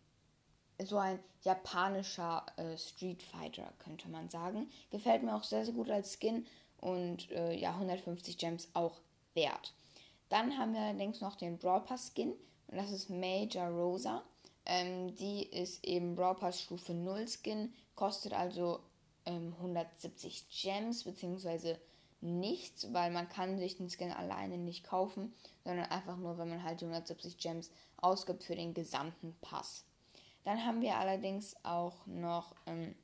so 0.85 0.99
ein 0.99 1.21
japanischer 1.43 2.45
äh, 2.57 2.77
Street 2.77 3.23
Fighter, 3.23 3.73
könnte 3.79 4.09
man 4.09 4.29
sagen. 4.29 4.69
Gefällt 4.91 5.23
mir 5.23 5.35
auch 5.35 5.45
sehr, 5.45 5.65
sehr 5.65 5.75
gut 5.75 5.91
als 5.91 6.19
Skin 6.19 6.47
und 6.79 7.31
äh, 7.31 7.55
ja, 7.55 7.71
150 7.71 8.39
Gems 8.39 8.69
auch 8.75 9.01
wert. 9.35 9.73
Dann 10.29 10.59
haben 10.59 10.75
wir 10.75 10.81
allerdings 10.81 11.21
noch 11.21 11.37
den 11.37 11.59
Brawl 11.59 11.83
Pass 11.83 12.13
Skin 12.13 12.33
und 12.69 12.77
das 12.77 12.91
ist 12.91 13.11
Major 13.11 13.69
Rosa. 13.69 14.23
Ähm, 14.65 15.15
die 15.17 15.45
ist 15.45 15.85
eben 15.85 16.15
Brawl 16.15 16.37
Pass 16.37 16.61
Stufe 16.61 16.95
0 16.95 17.27
Skin, 17.29 17.73
kostet 17.95 18.33
also 18.33 18.81
ähm, 19.27 19.55
170 19.59 20.49
Gems 20.49 21.05
beziehungsweise 21.05 21.79
nichts, 22.23 22.93
weil 22.93 23.11
man 23.11 23.29
kann 23.29 23.59
sich 23.59 23.77
den 23.77 23.91
Skin 23.91 24.13
alleine 24.13 24.57
nicht 24.57 24.85
kaufen, 24.85 25.35
sondern 25.65 25.87
einfach 25.87 26.17
nur, 26.17 26.39
wenn 26.39 26.49
man 26.49 26.63
halt 26.63 26.81
170 26.83 27.37
Gems 27.37 27.71
ausgibt 27.99 28.45
für 28.45 28.55
den 28.55 28.75
gesamten 28.75 29.37
Pass. 29.41 29.85
Dann 30.45 30.65
haben 30.65 30.81
wir 30.81 30.97
allerdings 30.97 31.57
auch 31.65 32.07
noch 32.07 32.55
ähm, 32.67 32.95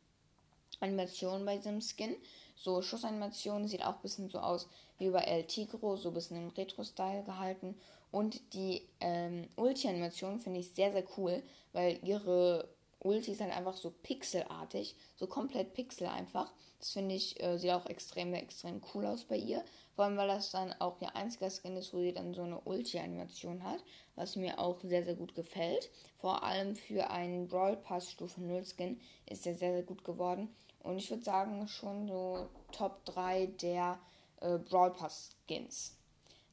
Animationen 0.80 1.44
bei 1.44 1.56
diesem 1.56 1.80
Skin. 1.80 2.16
So 2.56 2.82
Schussanimationen 2.82 3.68
sieht 3.68 3.84
auch 3.84 3.96
ein 3.96 4.02
bisschen 4.02 4.28
so 4.28 4.38
aus 4.38 4.68
wie 4.98 5.10
bei 5.10 5.20
El 5.20 5.44
Tigro, 5.44 5.96
so 5.96 6.08
ein 6.08 6.14
bisschen 6.14 6.37
im 6.37 6.48
Retro-Style 6.48 7.22
gehalten. 7.25 7.76
Und 8.10 8.54
die 8.54 8.82
ähm, 9.00 9.48
Ulti-Animation 9.56 10.40
finde 10.40 10.60
ich 10.60 10.70
sehr, 10.70 10.92
sehr 10.92 11.04
cool, 11.16 11.42
weil 11.72 11.98
ihre 12.02 12.68
Ulti 13.00 13.33
ist 13.33 13.40
halt 13.40 13.57
einfach 13.57 13.76
so 13.76 13.90
pixelartig, 14.02 14.97
so 15.17 15.26
komplett 15.26 15.75
pixel 15.75 16.09
einfach. 16.09 16.52
Das 16.78 16.93
finde 16.93 17.14
ich, 17.14 17.40
äh, 17.43 17.59
sieht 17.59 17.71
auch 17.71 17.87
extrem, 17.87 18.35
extrem 18.35 18.81
cool 18.93 19.07
aus 19.07 19.25
bei 19.25 19.37
ihr. 19.37 19.64
Vor 19.95 20.05
allem, 20.05 20.17
weil 20.17 20.28
das 20.28 20.50
dann 20.50 20.73
auch 20.75 21.00
ihr 21.00 21.14
einziger 21.17 21.50
Skin 21.50 21.76
ist, 21.76 21.93
wo 21.93 22.00
sie 22.00 22.12
dann 22.12 22.35
so 22.35 22.43
eine 22.43 22.61
Ulti-Animation 22.61 23.64
hat, 23.64 23.83
was 24.14 24.37
mir 24.37 24.59
auch 24.59 24.81
sehr, 24.83 25.05
sehr 25.05 25.17
gut 25.17 25.35
gefällt. 25.35 25.90
Vor 26.19 26.43
allem 26.43 26.76
für 26.76 27.11
einen 27.11 27.49
Brawl 27.49 27.76
Pass 27.76 28.11
Stufe 28.11 28.40
0 28.40 28.64
Skin 28.64 29.00
ist 29.26 29.45
der 29.45 29.55
sehr, 29.55 29.73
sehr 29.73 29.83
gut 29.83 30.05
geworden. 30.05 30.55
Und 30.83 30.99
ich 30.99 31.11
würde 31.11 31.25
sagen, 31.25 31.67
schon 31.67 32.07
so 32.07 32.49
Top 32.73 33.05
3 33.07 33.47
der 33.47 33.99
äh, 34.40 34.59
Brawl 34.59 34.93
Pass 34.93 35.37
Skins. 35.47 35.97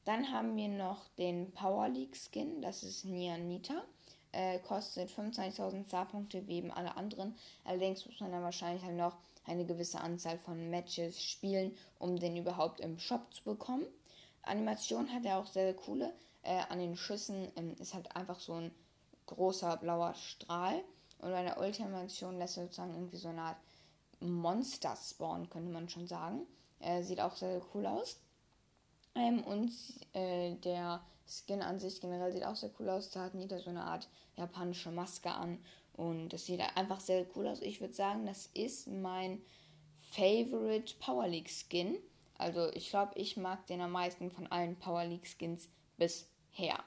Dann 0.04 0.32
haben 0.32 0.56
wir 0.56 0.68
noch 0.68 1.08
den 1.18 1.52
Power 1.52 1.88
League 1.88 2.16
Skin, 2.16 2.62
das 2.62 2.82
ist 2.82 3.04
Nia 3.04 3.38
Nita. 3.38 3.84
Äh, 4.36 4.58
kostet 4.58 5.08
25.000 5.08 5.86
Star-Punkte 5.86 6.46
wie 6.46 6.58
eben 6.58 6.70
alle 6.70 6.94
anderen. 6.98 7.34
Allerdings 7.64 8.04
muss 8.04 8.20
man 8.20 8.32
dann 8.32 8.42
wahrscheinlich 8.42 8.84
halt 8.84 8.98
noch 8.98 9.16
eine 9.46 9.64
gewisse 9.64 9.98
Anzahl 9.98 10.36
von 10.36 10.68
Matches 10.68 11.22
spielen, 11.22 11.74
um 11.98 12.18
den 12.18 12.36
überhaupt 12.36 12.80
im 12.80 12.98
Shop 12.98 13.32
zu 13.32 13.42
bekommen. 13.44 13.86
Animation 14.42 15.10
hat 15.10 15.24
er 15.24 15.38
auch 15.38 15.46
sehr, 15.46 15.64
sehr 15.64 15.74
coole. 15.74 16.12
Äh, 16.42 16.60
an 16.68 16.80
den 16.80 16.98
Schüssen 16.98 17.50
ähm, 17.56 17.76
ist 17.78 17.94
halt 17.94 18.14
einfach 18.14 18.38
so 18.38 18.52
ein 18.52 18.74
großer 19.24 19.78
blauer 19.78 20.12
Strahl. 20.12 20.84
Und 21.20 21.30
bei 21.30 21.42
der 21.42 21.58
Ultimation 21.58 22.36
lässt 22.36 22.58
er 22.58 22.64
sozusagen 22.64 22.92
irgendwie 22.92 23.16
so 23.16 23.28
eine 23.28 23.40
Art 23.40 23.56
Monster 24.20 24.96
spawnen, 24.96 25.48
könnte 25.48 25.72
man 25.72 25.88
schon 25.88 26.08
sagen. 26.08 26.42
Äh, 26.80 27.02
sieht 27.02 27.22
auch 27.22 27.34
sehr, 27.36 27.52
sehr 27.52 27.68
cool 27.74 27.86
aus. 27.86 28.18
Ähm, 29.14 29.42
und 29.44 29.72
äh, 30.12 30.56
der 30.56 31.00
Skin 31.28 31.62
an 31.62 31.78
sich 31.78 32.00
generell 32.00 32.32
sieht 32.32 32.44
auch 32.44 32.56
sehr 32.56 32.70
cool 32.78 32.88
aus. 32.88 33.10
Da 33.10 33.24
hat 33.24 33.34
Nita 33.34 33.58
so 33.58 33.70
eine 33.70 33.84
Art 33.84 34.08
japanische 34.36 34.90
Maske 34.90 35.30
an 35.30 35.58
und 35.94 36.28
das 36.30 36.46
sieht 36.46 36.60
einfach 36.76 37.00
sehr 37.00 37.26
cool 37.34 37.46
aus. 37.46 37.62
Ich 37.62 37.80
würde 37.80 37.94
sagen, 37.94 38.26
das 38.26 38.50
ist 38.54 38.86
mein 38.88 39.40
Favorite 40.12 40.94
Power 41.00 41.26
League 41.26 41.50
Skin. 41.50 41.98
Also 42.38 42.70
ich 42.72 42.90
glaube, 42.90 43.12
ich 43.16 43.36
mag 43.36 43.66
den 43.66 43.80
am 43.80 43.92
meisten 43.92 44.30
von 44.30 44.46
allen 44.48 44.76
Power 44.76 45.04
League 45.04 45.26
Skins 45.26 45.68
bisher. 45.96 46.78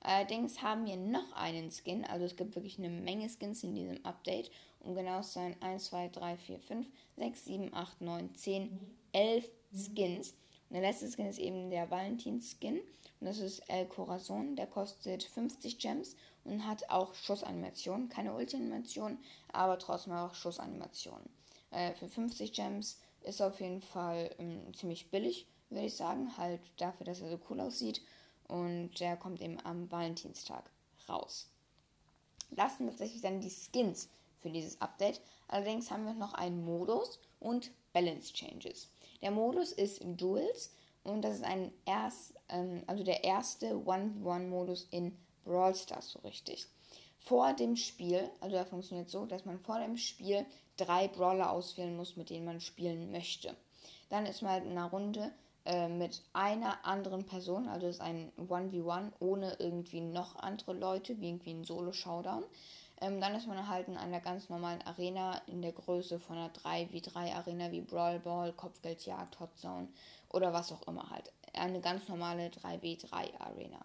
Allerdings 0.00 0.62
haben 0.62 0.84
wir 0.84 0.96
noch 0.96 1.32
einen 1.32 1.70
Skin, 1.70 2.04
also 2.04 2.24
es 2.24 2.36
gibt 2.36 2.56
wirklich 2.56 2.78
eine 2.78 2.90
Menge 2.90 3.28
Skins 3.28 3.62
in 3.62 3.74
diesem 3.74 4.04
Update. 4.04 4.50
Um 4.80 4.94
genau 4.96 5.22
zu 5.22 5.30
sein, 5.30 5.56
1, 5.60 5.86
2, 5.86 6.08
3, 6.08 6.36
4, 6.36 6.58
5, 6.58 6.86
6, 7.16 7.44
7, 7.44 7.74
8, 7.74 8.00
9, 8.00 8.34
10, 8.34 8.80
11 9.12 9.48
Skins. 9.72 10.30
Und 10.68 10.74
der 10.74 10.82
letzte 10.82 11.08
Skin 11.08 11.26
ist 11.26 11.38
eben 11.38 11.70
der 11.70 11.88
Valentin-Skin. 11.88 12.80
Und 13.22 13.26
das 13.26 13.38
ist 13.38 13.60
El 13.68 13.86
Corazon. 13.86 14.56
Der 14.56 14.66
kostet 14.66 15.22
50 15.22 15.78
Gems 15.78 16.16
und 16.42 16.66
hat 16.66 16.90
auch 16.90 17.14
Schussanimationen. 17.14 18.08
Keine 18.08 18.34
Ulti-Animation, 18.34 19.16
aber 19.52 19.78
trotzdem 19.78 20.14
auch 20.14 20.34
Schussanimationen. 20.34 21.30
Äh, 21.70 21.94
für 21.94 22.08
50 22.08 22.52
Gems 22.52 22.98
ist 23.20 23.40
auf 23.40 23.60
jeden 23.60 23.80
Fall 23.80 24.34
ähm, 24.40 24.74
ziemlich 24.74 25.08
billig, 25.12 25.46
würde 25.70 25.86
ich 25.86 25.94
sagen. 25.94 26.36
Halt 26.36 26.60
dafür, 26.78 27.06
dass 27.06 27.20
er 27.20 27.30
so 27.30 27.38
cool 27.48 27.60
aussieht. 27.60 28.02
Und 28.48 28.98
der 28.98 29.16
kommt 29.16 29.40
eben 29.40 29.60
am 29.64 29.88
Valentinstag 29.88 30.68
raus. 31.08 31.48
Das 32.50 32.76
sind 32.76 32.88
tatsächlich 32.88 33.22
dann 33.22 33.40
die 33.40 33.50
Skins 33.52 34.08
für 34.40 34.50
dieses 34.50 34.80
Update. 34.80 35.20
Allerdings 35.46 35.92
haben 35.92 36.06
wir 36.06 36.14
noch 36.14 36.34
einen 36.34 36.64
Modus 36.64 37.20
und 37.38 37.70
Balance 37.92 38.32
Changes. 38.32 38.88
Der 39.20 39.30
Modus 39.30 39.70
ist 39.70 40.00
Duels 40.02 40.72
und 41.04 41.22
das 41.22 41.36
ist 41.36 41.44
ein 41.44 41.72
erst, 41.84 42.34
ähm, 42.48 42.82
also 42.86 43.02
der 43.02 43.24
erste 43.24 43.74
1v1-Modus 43.74 44.88
in 44.90 45.16
Brawl 45.44 45.74
Stars 45.74 46.12
so 46.12 46.20
richtig. 46.20 46.68
Vor 47.18 47.52
dem 47.52 47.76
Spiel, 47.76 48.30
also 48.40 48.56
er 48.56 48.66
funktioniert 48.66 49.10
so, 49.10 49.26
dass 49.26 49.44
man 49.44 49.58
vor 49.58 49.78
dem 49.78 49.96
Spiel 49.96 50.44
drei 50.76 51.08
Brawler 51.08 51.50
auswählen 51.50 51.96
muss, 51.96 52.16
mit 52.16 52.30
denen 52.30 52.44
man 52.44 52.60
spielen 52.60 53.10
möchte. 53.10 53.56
Dann 54.08 54.26
ist 54.26 54.42
man 54.42 54.52
halt 54.52 54.64
in 54.64 54.72
einer 54.72 54.90
Runde 54.90 55.32
äh, 55.64 55.88
mit 55.88 56.22
einer 56.32 56.84
anderen 56.84 57.24
Person, 57.24 57.68
also 57.68 57.86
ist 57.86 58.00
ein 58.00 58.32
1v1 58.38 59.12
ohne 59.20 59.56
irgendwie 59.58 60.00
noch 60.00 60.36
andere 60.36 60.72
Leute, 60.72 61.20
wie 61.20 61.28
irgendwie 61.28 61.52
ein 61.52 61.64
Solo-Showdown. 61.64 62.44
Ähm, 63.02 63.20
dann 63.20 63.34
ist 63.34 63.48
man 63.48 63.68
halt 63.68 63.88
in 63.88 63.96
einer 63.96 64.20
ganz 64.20 64.48
normalen 64.48 64.80
Arena 64.82 65.42
in 65.48 65.60
der 65.60 65.72
Größe 65.72 66.20
von 66.20 66.36
einer 66.38 66.52
3v3 66.52 67.34
Arena 67.34 67.72
wie 67.72 67.80
Brawl 67.80 68.20
Ball, 68.20 68.52
Kopfgeldjagd, 68.52 69.40
Hot 69.40 69.58
Zone 69.58 69.88
oder 70.28 70.52
was 70.52 70.70
auch 70.70 70.86
immer 70.86 71.10
halt. 71.10 71.32
Eine 71.52 71.80
ganz 71.80 72.06
normale 72.06 72.48
3v3 72.48 73.40
Arena. 73.40 73.84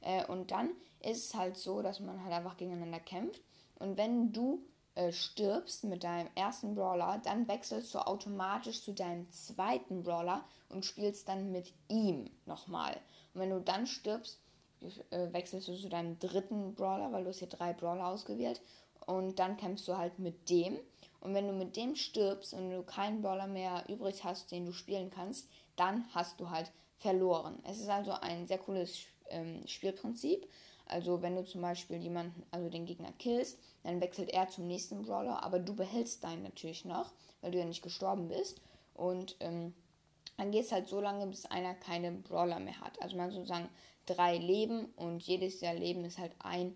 Äh, 0.00 0.26
und 0.26 0.50
dann 0.50 0.70
ist 1.00 1.26
es 1.26 1.34
halt 1.34 1.56
so, 1.56 1.82
dass 1.82 2.00
man 2.00 2.20
halt 2.24 2.32
einfach 2.32 2.56
gegeneinander 2.56 2.98
kämpft. 2.98 3.40
Und 3.78 3.96
wenn 3.96 4.32
du 4.32 4.60
äh, 4.96 5.12
stirbst 5.12 5.84
mit 5.84 6.02
deinem 6.02 6.28
ersten 6.34 6.74
Brawler, 6.74 7.20
dann 7.22 7.46
wechselst 7.46 7.94
du 7.94 8.00
automatisch 8.00 8.82
zu 8.82 8.92
deinem 8.92 9.30
zweiten 9.30 10.02
Brawler 10.02 10.44
und 10.68 10.84
spielst 10.84 11.28
dann 11.28 11.52
mit 11.52 11.72
ihm 11.86 12.28
nochmal. 12.44 12.96
Und 13.34 13.40
wenn 13.40 13.50
du 13.50 13.60
dann 13.60 13.86
stirbst, 13.86 14.40
äh, 15.10 15.32
wechselst 15.32 15.68
du 15.68 15.74
zu 15.74 15.88
deinem 15.88 16.18
dritten 16.18 16.74
Brawler, 16.74 17.12
weil 17.12 17.24
du 17.24 17.30
hast 17.30 17.38
hier 17.38 17.48
drei 17.48 17.72
Brawler 17.72 18.08
ausgewählt. 18.08 18.60
Und 19.06 19.38
dann 19.38 19.56
kämpfst 19.56 19.88
du 19.88 19.96
halt 19.96 20.18
mit 20.18 20.50
dem. 20.50 20.78
Und 21.20 21.34
wenn 21.34 21.46
du 21.46 21.52
mit 21.52 21.76
dem 21.76 21.96
stirbst 21.96 22.54
und 22.54 22.70
du 22.70 22.82
keinen 22.82 23.22
Brawler 23.22 23.46
mehr 23.46 23.84
übrig 23.88 24.22
hast, 24.24 24.52
den 24.52 24.66
du 24.66 24.72
spielen 24.72 25.10
kannst, 25.10 25.48
dann 25.76 26.04
hast 26.14 26.40
du 26.40 26.50
halt 26.50 26.70
verloren. 26.98 27.58
Es 27.64 27.80
ist 27.80 27.88
also 27.88 28.12
ein 28.12 28.46
sehr 28.46 28.58
cooles 28.58 28.98
ähm, 29.30 29.66
Spielprinzip. 29.66 30.48
Also 30.86 31.22
wenn 31.22 31.36
du 31.36 31.44
zum 31.44 31.60
Beispiel 31.60 31.98
jemanden, 31.98 32.42
also 32.50 32.68
den 32.68 32.86
Gegner 32.86 33.12
killst, 33.18 33.58
dann 33.82 34.00
wechselt 34.00 34.30
er 34.30 34.48
zum 34.48 34.66
nächsten 34.66 35.02
Brawler, 35.02 35.42
aber 35.42 35.58
du 35.58 35.74
behältst 35.74 36.24
deinen 36.24 36.42
natürlich 36.42 36.84
noch, 36.84 37.12
weil 37.40 37.50
du 37.50 37.58
ja 37.58 37.64
nicht 37.64 37.82
gestorben 37.82 38.28
bist. 38.28 38.60
Und 38.94 39.36
ähm, 39.40 39.74
dann 40.38 40.52
geht 40.52 40.64
es 40.64 40.72
halt 40.72 40.88
so 40.88 41.00
lange, 41.00 41.26
bis 41.26 41.44
einer 41.46 41.74
keine 41.74 42.12
Brawler 42.12 42.60
mehr 42.60 42.80
hat. 42.80 43.00
Also 43.02 43.16
man 43.16 43.30
sozusagen 43.30 43.68
drei 44.06 44.38
Leben 44.38 44.86
und 44.96 45.22
jedes 45.22 45.58
der 45.58 45.74
Leben 45.74 46.04
ist 46.04 46.18
halt 46.18 46.32
ein 46.38 46.74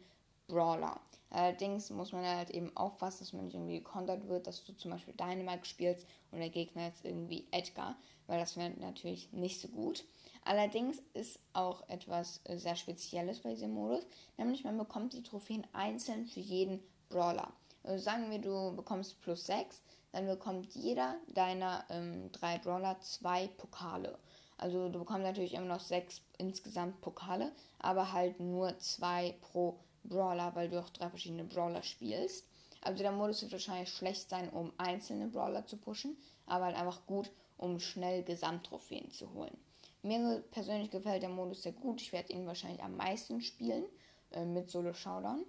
Brawler. 0.48 1.00
Allerdings 1.30 1.88
muss 1.88 2.12
man 2.12 2.26
halt 2.26 2.50
eben 2.50 2.76
aufpassen, 2.76 3.20
dass 3.20 3.32
man 3.32 3.46
nicht 3.46 3.54
irgendwie 3.54 3.78
gekontert 3.78 4.28
wird, 4.28 4.46
dass 4.46 4.64
du 4.64 4.74
zum 4.74 4.90
Beispiel 4.90 5.14
Dynamite 5.14 5.64
spielst 5.64 6.06
und 6.30 6.40
der 6.40 6.50
Gegner 6.50 6.86
jetzt 6.86 7.06
irgendwie 7.06 7.46
Edgar, 7.52 7.96
weil 8.26 8.38
das 8.38 8.56
wäre 8.58 8.70
natürlich 8.78 9.32
nicht 9.32 9.58
so 9.58 9.68
gut. 9.68 10.04
Allerdings 10.44 11.00
ist 11.14 11.38
auch 11.52 11.88
etwas 11.88 12.40
äh, 12.44 12.58
sehr 12.58 12.76
Spezielles 12.76 13.40
bei 13.40 13.50
diesem 13.50 13.72
Modus, 13.72 14.04
nämlich 14.36 14.64
man 14.64 14.76
bekommt 14.76 15.14
die 15.14 15.22
Trophäen 15.22 15.66
einzeln 15.72 16.26
für 16.26 16.40
jeden 16.40 16.80
Brawler. 17.08 17.52
Also 17.84 18.02
sagen 18.02 18.30
wir, 18.30 18.38
du 18.38 18.76
bekommst 18.76 19.20
plus 19.22 19.46
6, 19.46 19.80
dann 20.12 20.26
bekommt 20.26 20.74
jeder 20.74 21.16
deiner 21.28 21.84
ähm, 21.88 22.30
drei 22.32 22.58
Brawler 22.58 23.00
zwei 23.00 23.48
Pokale. 23.48 24.18
Also 24.58 24.88
du 24.88 24.98
bekommst 24.98 25.22
natürlich 25.22 25.54
immer 25.54 25.66
noch 25.66 25.80
sechs 25.80 26.20
insgesamt 26.38 27.00
Pokale, 27.00 27.50
aber 27.80 28.12
halt 28.12 28.38
nur 28.38 28.78
zwei 28.78 29.34
pro 29.40 29.78
Brawler, 30.04 30.54
weil 30.54 30.68
du 30.68 30.78
auch 30.78 30.90
drei 30.90 31.08
verschiedene 31.08 31.44
Brawler 31.44 31.82
spielst. 31.82 32.46
Also 32.82 33.02
der 33.02 33.12
Modus 33.12 33.42
wird 33.42 33.52
wahrscheinlich 33.52 33.90
schlecht 33.90 34.28
sein, 34.28 34.50
um 34.50 34.72
einzelne 34.76 35.28
Brawler 35.28 35.66
zu 35.66 35.76
pushen, 35.76 36.16
aber 36.46 36.66
halt 36.66 36.76
einfach 36.76 37.06
gut, 37.06 37.30
um 37.56 37.78
schnell 37.78 38.22
Gesamttrophäen 38.22 39.10
zu 39.10 39.32
holen. 39.32 39.56
Mir 40.02 40.42
persönlich 40.50 40.90
gefällt 40.90 41.22
der 41.22 41.30
Modus 41.30 41.62
sehr 41.62 41.72
gut. 41.72 42.00
Ich 42.02 42.12
werde 42.12 42.32
ihn 42.32 42.46
wahrscheinlich 42.46 42.82
am 42.82 42.96
meisten 42.96 43.40
spielen 43.40 43.84
äh, 44.32 44.44
mit 44.44 44.68
Solo 44.68 44.92
Showdown. 44.92 45.44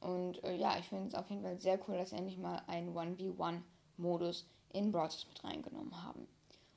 Und 0.00 0.42
äh, 0.44 0.56
ja, 0.56 0.78
ich 0.78 0.86
finde 0.86 1.08
es 1.08 1.14
auf 1.14 1.28
jeden 1.28 1.42
Fall 1.42 1.58
sehr 1.58 1.78
cool, 1.86 1.98
dass 1.98 2.12
endlich 2.12 2.38
mal 2.38 2.62
ein 2.66 2.94
1v1 2.94 3.60
Modus 3.98 4.46
in 4.72 4.92
Brawl 4.92 5.08
mit 5.28 5.44
reingenommen 5.44 6.02
haben. 6.02 6.26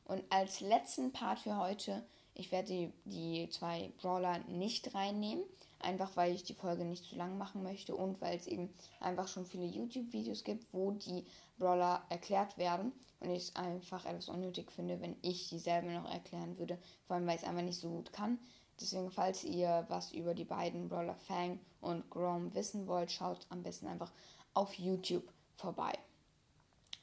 Und 0.06 0.24
als 0.30 0.60
letzten 0.60 1.12
Part 1.12 1.40
für 1.40 1.58
heute, 1.58 2.04
ich 2.34 2.51
werde 2.51 2.68
die, 2.68 2.94
die 3.06 3.50
zwei 3.50 3.92
Brawler 4.01 4.40
nicht 4.48 4.94
reinnehmen, 4.94 5.44
einfach 5.80 6.16
weil 6.16 6.34
ich 6.34 6.44
die 6.44 6.54
Folge 6.54 6.86
nicht 6.86 7.06
zu 7.06 7.16
lang 7.16 7.38
machen 7.38 7.63
möchte 7.63 7.96
und 7.96 8.22
weil 8.22 8.38
es 8.38 8.48
eben 8.48 8.70
einfach 9.00 9.28
schon 9.28 9.46
viele 9.46 9.66
YouTube-Videos 9.66 10.44
gibt, 10.44 10.66
wo 10.74 10.92
die 10.92 11.25
Brawler 11.58 12.04
erklärt 12.10 12.58
werden 12.58 12.92
und 13.20 13.30
ich 13.30 13.44
es 13.44 13.56
einfach 13.56 14.06
etwas 14.06 14.30
unnötig 14.30 14.72
finde, 14.72 15.01
wenn 15.01 15.16
ich 15.22 15.50
dieselbe 15.50 15.92
noch 15.92 16.12
erklären 16.12 16.58
würde, 16.58 16.78
vor 17.08 17.16
allem 17.16 17.28
weil 17.28 17.36
ich 17.36 17.44
es 17.44 17.48
einfach 17.48 17.63
nicht 17.63 17.80
so 17.80 17.90
gut 17.90 18.12
kann. 18.13 18.40
Deswegen, 18.80 19.12
falls 19.12 19.44
ihr 19.44 19.86
was 19.90 20.12
über 20.12 20.34
die 20.34 20.44
beiden 20.44 20.90
Brawler 20.90 21.16
Fang 21.16 21.60
und 21.82 22.10
Grom 22.10 22.54
wissen 22.56 22.88
wollt, 22.88 23.12
schaut 23.12 23.46
am 23.50 23.62
besten 23.62 23.88
einfach 23.88 24.12
auf 24.54 24.74
YouTube 24.74 25.32
vorbei. 25.56 25.94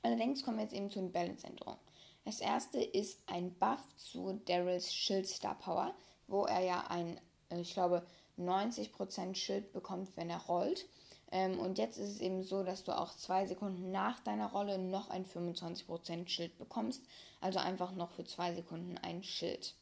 Allerdings 0.02 0.42
kommen 0.42 0.58
wir 0.58 0.64
jetzt 0.64 0.74
eben 0.74 0.90
zu 0.90 1.00
den 1.00 1.12
Balance-Änderungen. 1.12 1.78
Das 2.24 2.40
erste 2.40 2.82
ist 2.82 3.22
ein 3.26 3.54
Buff 3.54 3.80
zu 3.96 4.40
Daryls 4.44 4.92
Schildstar 4.92 5.58
Power, 5.58 5.94
wo 6.26 6.44
er 6.44 6.60
ja 6.60 6.84
ein, 6.88 7.20
äh, 7.50 7.60
ich 7.60 7.72
glaube, 7.72 8.06
90% 8.38 9.34
Schild 9.34 9.72
bekommt, 9.72 10.16
wenn 10.16 10.30
er 10.30 10.42
rollt. 10.42 10.86
Ähm, 11.30 11.58
und 11.58 11.78
jetzt 11.78 11.98
ist 11.98 12.10
es 12.10 12.20
eben 12.20 12.42
so, 12.42 12.62
dass 12.62 12.84
du 12.84 12.96
auch 12.96 13.14
zwei 13.14 13.46
Sekunden 13.46 13.90
nach 13.90 14.20
deiner 14.20 14.50
Rolle 14.50 14.78
noch 14.78 15.10
ein 15.10 15.26
25% 15.26 16.28
Schild 16.28 16.56
bekommst. 16.58 17.02
Also 17.40 17.58
einfach 17.58 17.92
noch 17.92 18.10
für 18.10 18.24
zwei 18.24 18.54
Sekunden 18.54 18.96
ein 18.98 19.22
Schild. 19.22 19.74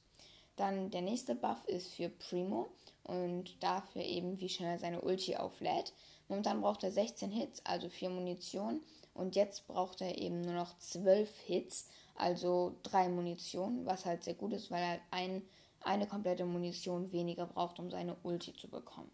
Dann 0.56 0.90
der 0.90 1.02
nächste 1.02 1.34
Buff 1.34 1.64
ist 1.66 1.92
für 1.94 2.08
Primo 2.08 2.68
und 3.04 3.62
dafür 3.62 4.02
eben, 4.02 4.40
wie 4.40 4.48
schnell 4.48 4.72
er 4.72 4.78
seine 4.78 5.02
Ulti 5.02 5.36
auflädt. 5.36 5.92
Momentan 6.28 6.60
braucht 6.60 6.82
er 6.82 6.90
16 6.90 7.30
Hits, 7.30 7.60
also 7.64 7.88
4 7.88 8.10
Munition. 8.10 8.80
Und 9.16 9.34
jetzt 9.34 9.66
braucht 9.66 10.00
er 10.00 10.18
eben 10.18 10.42
nur 10.42 10.54
noch 10.54 10.78
12 10.78 11.30
Hits, 11.46 11.88
also 12.14 12.76
3 12.84 13.08
Munition, 13.08 13.86
was 13.86 14.04
halt 14.04 14.24
sehr 14.24 14.34
gut 14.34 14.52
ist, 14.52 14.70
weil 14.70 14.82
er 14.82 14.90
halt 14.90 15.02
ein, 15.10 15.42
eine 15.80 16.06
komplette 16.06 16.44
Munition 16.44 17.12
weniger 17.12 17.46
braucht, 17.46 17.78
um 17.78 17.90
seine 17.90 18.16
Ulti 18.22 18.54
zu 18.54 18.68
bekommen. 18.68 19.10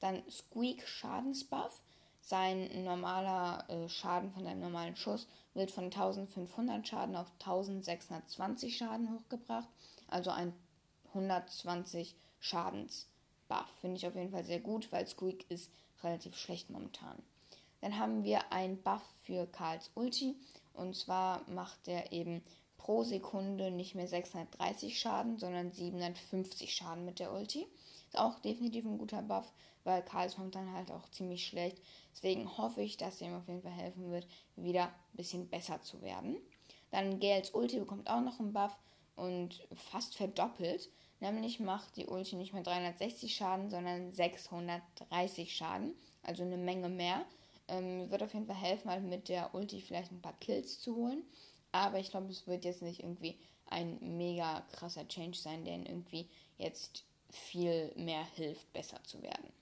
Dann 0.00 0.22
Squeak 0.30 0.86
Schadensbuff. 0.86 1.82
Sein 2.20 2.84
normaler 2.84 3.64
äh, 3.68 3.88
Schaden 3.88 4.30
von 4.32 4.44
seinem 4.44 4.60
normalen 4.60 4.96
Schuss 4.96 5.26
wird 5.54 5.70
von 5.70 5.84
1500 5.84 6.86
Schaden 6.86 7.16
auf 7.16 7.30
1620 7.40 8.76
Schaden 8.76 9.10
hochgebracht. 9.14 9.68
Also 10.08 10.30
ein 10.30 10.52
120 11.08 12.14
Schadensbuff. 12.40 13.66
Finde 13.80 13.96
ich 13.96 14.06
auf 14.06 14.14
jeden 14.14 14.30
Fall 14.30 14.44
sehr 14.44 14.60
gut, 14.60 14.92
weil 14.92 15.06
Squeak 15.06 15.50
ist 15.50 15.70
relativ 16.02 16.36
schlecht 16.36 16.68
momentan. 16.70 17.22
Dann 17.80 17.98
haben 17.98 18.24
wir 18.24 18.52
einen 18.52 18.82
Buff 18.82 19.02
für 19.20 19.46
Karls 19.46 19.90
Ulti. 19.94 20.36
Und 20.74 20.96
zwar 20.96 21.42
macht 21.48 21.88
er 21.88 22.12
eben 22.12 22.42
pro 22.76 23.04
Sekunde 23.04 23.70
nicht 23.70 23.94
mehr 23.94 24.08
630 24.08 24.98
Schaden, 24.98 25.38
sondern 25.38 25.72
750 25.72 26.74
Schaden 26.74 27.04
mit 27.04 27.18
der 27.18 27.32
Ulti. 27.32 27.66
Ist 28.06 28.18
auch 28.18 28.38
definitiv 28.40 28.86
ein 28.86 28.98
guter 28.98 29.22
Buff, 29.22 29.52
weil 29.84 30.02
Karl 30.02 30.26
ist 30.26 30.38
momentan 30.38 30.72
halt 30.72 30.90
auch 30.90 31.08
ziemlich 31.10 31.46
schlecht. 31.46 31.78
Deswegen 32.12 32.56
hoffe 32.56 32.80
ich, 32.82 32.96
dass 32.96 33.20
er 33.20 33.28
ihm 33.28 33.36
auf 33.36 33.46
jeden 33.46 33.62
Fall 33.62 33.72
helfen 33.72 34.10
wird, 34.10 34.26
wieder 34.56 34.84
ein 34.86 35.16
bisschen 35.16 35.48
besser 35.48 35.82
zu 35.82 36.00
werden. 36.00 36.36
Dann 36.90 37.20
Gales 37.20 37.50
Ulti 37.50 37.78
bekommt 37.78 38.08
auch 38.08 38.22
noch 38.22 38.40
einen 38.40 38.52
Buff 38.52 38.74
und 39.16 39.66
fast 39.74 40.16
verdoppelt. 40.16 40.88
Nämlich 41.20 41.58
macht 41.60 41.96
die 41.96 42.06
Ulti 42.06 42.36
nicht 42.36 42.52
mehr 42.52 42.62
360 42.62 43.34
Schaden, 43.34 43.70
sondern 43.70 44.12
630 44.12 45.54
Schaden. 45.54 45.94
Also 46.22 46.44
eine 46.44 46.56
Menge 46.56 46.88
mehr. 46.88 47.24
Ähm, 47.68 48.10
wird 48.10 48.22
auf 48.22 48.32
jeden 48.32 48.46
Fall 48.46 48.56
helfen, 48.56 48.90
halt 48.90 49.04
mit 49.04 49.28
der 49.28 49.54
Ulti 49.54 49.80
vielleicht 49.80 50.10
ein 50.10 50.22
paar 50.22 50.38
Kills 50.40 50.80
zu 50.80 50.96
holen. 50.96 51.22
Aber 51.72 51.98
ich 51.98 52.10
glaube, 52.10 52.30
es 52.30 52.46
wird 52.46 52.64
jetzt 52.64 52.82
nicht 52.82 53.00
irgendwie 53.00 53.38
ein 53.66 53.98
mega 54.16 54.62
krasser 54.72 55.06
Change 55.06 55.36
sein, 55.36 55.64
der 55.64 55.74
irgendwie 55.74 56.28
jetzt 56.56 57.04
viel 57.30 57.92
mehr 57.96 58.24
hilft, 58.36 58.72
besser 58.72 59.02
zu 59.04 59.22
werden. 59.22 59.52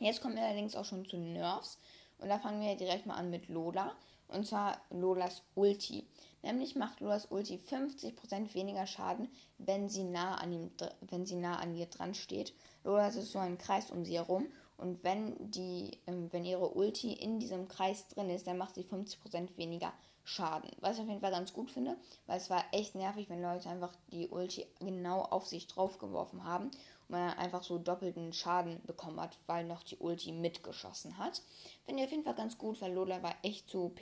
Jetzt 0.00 0.20
kommen 0.20 0.36
wir 0.36 0.42
allerdings 0.42 0.74
auch 0.76 0.84
schon 0.84 1.04
zu 1.06 1.16
Nerfs. 1.16 1.78
Und 2.18 2.28
da 2.28 2.38
fangen 2.38 2.60
wir 2.60 2.74
direkt 2.76 3.06
mal 3.06 3.14
an 3.14 3.30
mit 3.30 3.48
Lola. 3.48 3.94
Und 4.28 4.46
zwar 4.46 4.80
Lolas 4.90 5.42
Ulti. 5.54 6.06
Nämlich 6.42 6.74
macht 6.74 7.00
Lolas 7.00 7.26
Ulti 7.26 7.56
50% 7.56 8.54
weniger 8.54 8.86
Schaden, 8.86 9.28
wenn 9.58 9.88
sie 9.88 10.04
nah 10.04 10.36
an 10.36 10.52
ihm, 10.52 10.70
wenn 11.00 11.26
sie 11.26 11.34
nah 11.34 11.58
an 11.58 11.74
ihr 11.74 11.86
dran 11.86 12.14
steht. 12.14 12.54
Lola 12.84 13.08
ist 13.08 13.32
so 13.32 13.38
ein 13.38 13.58
Kreis 13.58 13.90
um 13.90 14.04
sie 14.04 14.14
herum. 14.14 14.46
Und 14.80 15.04
wenn 15.04 15.34
die, 15.50 15.98
ähm, 16.06 16.32
wenn 16.32 16.44
ihre 16.44 16.70
Ulti 16.70 17.12
in 17.12 17.38
diesem 17.38 17.68
Kreis 17.68 18.08
drin 18.08 18.30
ist, 18.30 18.46
dann 18.46 18.58
macht 18.58 18.74
sie 18.74 18.84
50% 18.84 19.56
weniger 19.56 19.92
Schaden. 20.24 20.70
Was 20.80 20.96
ich 20.96 21.02
auf 21.02 21.08
jeden 21.08 21.20
Fall 21.20 21.32
ganz 21.32 21.52
gut 21.52 21.70
finde, 21.70 21.96
weil 22.26 22.38
es 22.38 22.50
war 22.50 22.64
echt 22.72 22.94
nervig, 22.94 23.28
wenn 23.28 23.42
Leute 23.42 23.68
einfach 23.68 23.92
die 24.12 24.28
Ulti 24.28 24.66
genau 24.78 25.22
auf 25.22 25.46
sich 25.46 25.66
drauf 25.66 25.98
geworfen 25.98 26.44
haben 26.44 26.66
und 26.66 27.10
man 27.10 27.30
einfach 27.36 27.62
so 27.62 27.78
doppelten 27.78 28.32
Schaden 28.32 28.80
bekommen 28.86 29.20
hat, 29.20 29.36
weil 29.46 29.64
noch 29.64 29.82
die 29.82 29.96
Ulti 29.96 30.32
mitgeschossen 30.32 31.18
hat. 31.18 31.42
Finde 31.84 32.02
ich 32.02 32.06
auf 32.06 32.12
jeden 32.12 32.24
Fall 32.24 32.34
ganz 32.34 32.58
gut, 32.58 32.80
weil 32.80 32.92
Lola 32.92 33.22
war 33.22 33.34
echt 33.42 33.68
zu 33.68 33.86
OP 33.86 34.00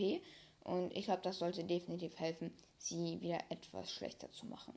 und 0.64 0.94
ich 0.96 1.06
glaube, 1.06 1.22
das 1.22 1.38
sollte 1.38 1.64
definitiv 1.64 2.18
helfen, 2.18 2.52
sie 2.76 3.20
wieder 3.20 3.38
etwas 3.48 3.90
schlechter 3.90 4.30
zu 4.32 4.46
machen. 4.46 4.74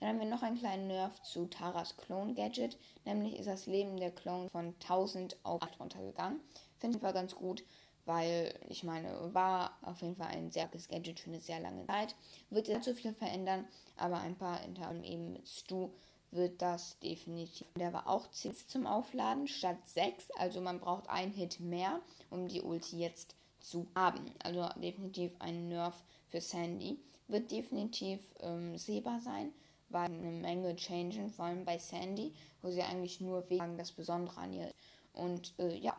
Dann 0.00 0.10
haben 0.10 0.20
wir 0.20 0.26
noch 0.26 0.42
einen 0.42 0.58
kleinen 0.58 0.86
Nerv 0.86 1.20
zu 1.22 1.46
Taras 1.46 1.96
Clone 1.96 2.34
Gadget, 2.34 2.78
nämlich 3.04 3.36
ist 3.36 3.46
das 3.46 3.66
Leben 3.66 3.96
der 3.96 4.12
Clone 4.12 4.48
von 4.50 4.74
1000 4.80 5.36
auf 5.42 5.60
8 5.60 5.80
runtergegangen. 5.80 6.40
Finde 6.78 6.98
ich 6.98 7.02
war 7.02 7.12
ganz 7.12 7.34
gut, 7.34 7.64
weil 8.04 8.54
ich 8.68 8.84
meine, 8.84 9.34
war 9.34 9.76
auf 9.82 10.00
jeden 10.00 10.16
Fall 10.16 10.28
ein 10.28 10.52
sehr 10.52 10.66
gutes 10.66 10.88
Gadget 10.88 11.18
für 11.18 11.30
eine 11.30 11.40
sehr 11.40 11.58
lange 11.60 11.86
Zeit. 11.86 12.14
Wird 12.50 12.68
jetzt 12.68 12.84
so 12.84 12.94
viel 12.94 13.12
verändern, 13.12 13.66
aber 13.96 14.20
ein 14.20 14.36
paar, 14.36 14.60
anderem 14.60 15.02
eben 15.02 15.32
mit 15.32 15.48
Stu, 15.48 15.90
wird 16.30 16.62
das 16.62 16.98
definitiv. 17.00 17.66
Der 17.76 17.92
war 17.92 18.08
auch 18.08 18.30
10 18.30 18.54
zum 18.68 18.86
Aufladen 18.86 19.48
statt 19.48 19.78
6, 19.86 20.30
also 20.38 20.60
man 20.60 20.78
braucht 20.78 21.08
einen 21.08 21.32
Hit 21.32 21.58
mehr, 21.58 22.00
um 22.30 22.46
die 22.48 22.62
Ulti 22.62 22.98
jetzt 22.98 23.34
zu 23.60 23.86
haben. 23.94 24.32
Also 24.42 24.68
definitiv 24.80 25.32
ein 25.40 25.68
Nerf 25.68 26.04
für 26.28 26.40
Sandy. 26.40 26.98
Wird 27.26 27.50
definitiv 27.50 28.20
ähm, 28.40 28.78
sehbar 28.78 29.20
sein, 29.20 29.52
weil 29.90 30.06
eine 30.06 30.30
Menge 30.30 30.76
changen, 30.76 31.30
vor 31.30 31.46
allem 31.46 31.64
bei 31.64 31.78
Sandy, 31.78 32.34
wo 32.62 32.70
sie 32.70 32.82
eigentlich 32.82 33.20
nur 33.20 33.48
wegen 33.48 33.76
das 33.76 33.92
Besondere 33.92 34.40
an 34.40 34.52
ihr 34.52 34.68
ist. 34.68 34.76
Und 35.12 35.54
äh, 35.58 35.76
ja, 35.76 35.96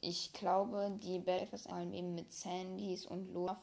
ich 0.00 0.32
glaube, 0.32 0.96
die 1.02 1.18
Belfast 1.18 1.66
eben 1.66 2.14
mit 2.14 2.32
Sandys 2.32 3.06
und 3.06 3.32
Love 3.32 3.60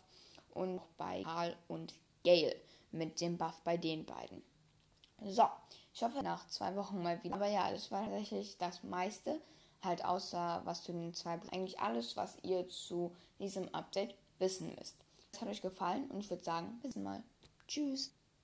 und 0.51 0.81
bei 0.97 1.23
Karl 1.23 1.55
und 1.67 1.93
Gail 2.23 2.55
mit 2.91 3.19
dem 3.21 3.37
Buff 3.37 3.61
bei 3.63 3.77
den 3.77 4.05
beiden. 4.05 4.41
So, 5.21 5.43
ich 5.93 6.03
hoffe 6.03 6.21
nach 6.23 6.47
zwei 6.47 6.75
Wochen 6.75 7.01
mal 7.01 7.23
wieder. 7.23 7.35
Aber 7.35 7.47
ja, 7.47 7.71
das 7.71 7.91
war 7.91 8.03
tatsächlich 8.03 8.57
das 8.57 8.83
meiste. 8.83 9.39
Halt 9.81 10.03
außer 10.03 10.61
was 10.65 10.83
zu 10.83 10.91
den 10.91 11.13
zwei. 11.13 11.39
Eigentlich 11.51 11.79
alles, 11.79 12.17
was 12.17 12.37
ihr 12.43 12.67
zu 12.69 13.15
diesem 13.39 13.73
Update 13.73 14.15
wissen 14.39 14.73
müsst. 14.75 14.97
Es 15.31 15.41
hat 15.41 15.49
euch 15.49 15.61
gefallen 15.61 16.09
und 16.09 16.19
ich 16.19 16.29
würde 16.29 16.43
sagen, 16.43 16.79
bis 16.81 16.95
mal. 16.95 17.23
Tschüss. 17.67 18.13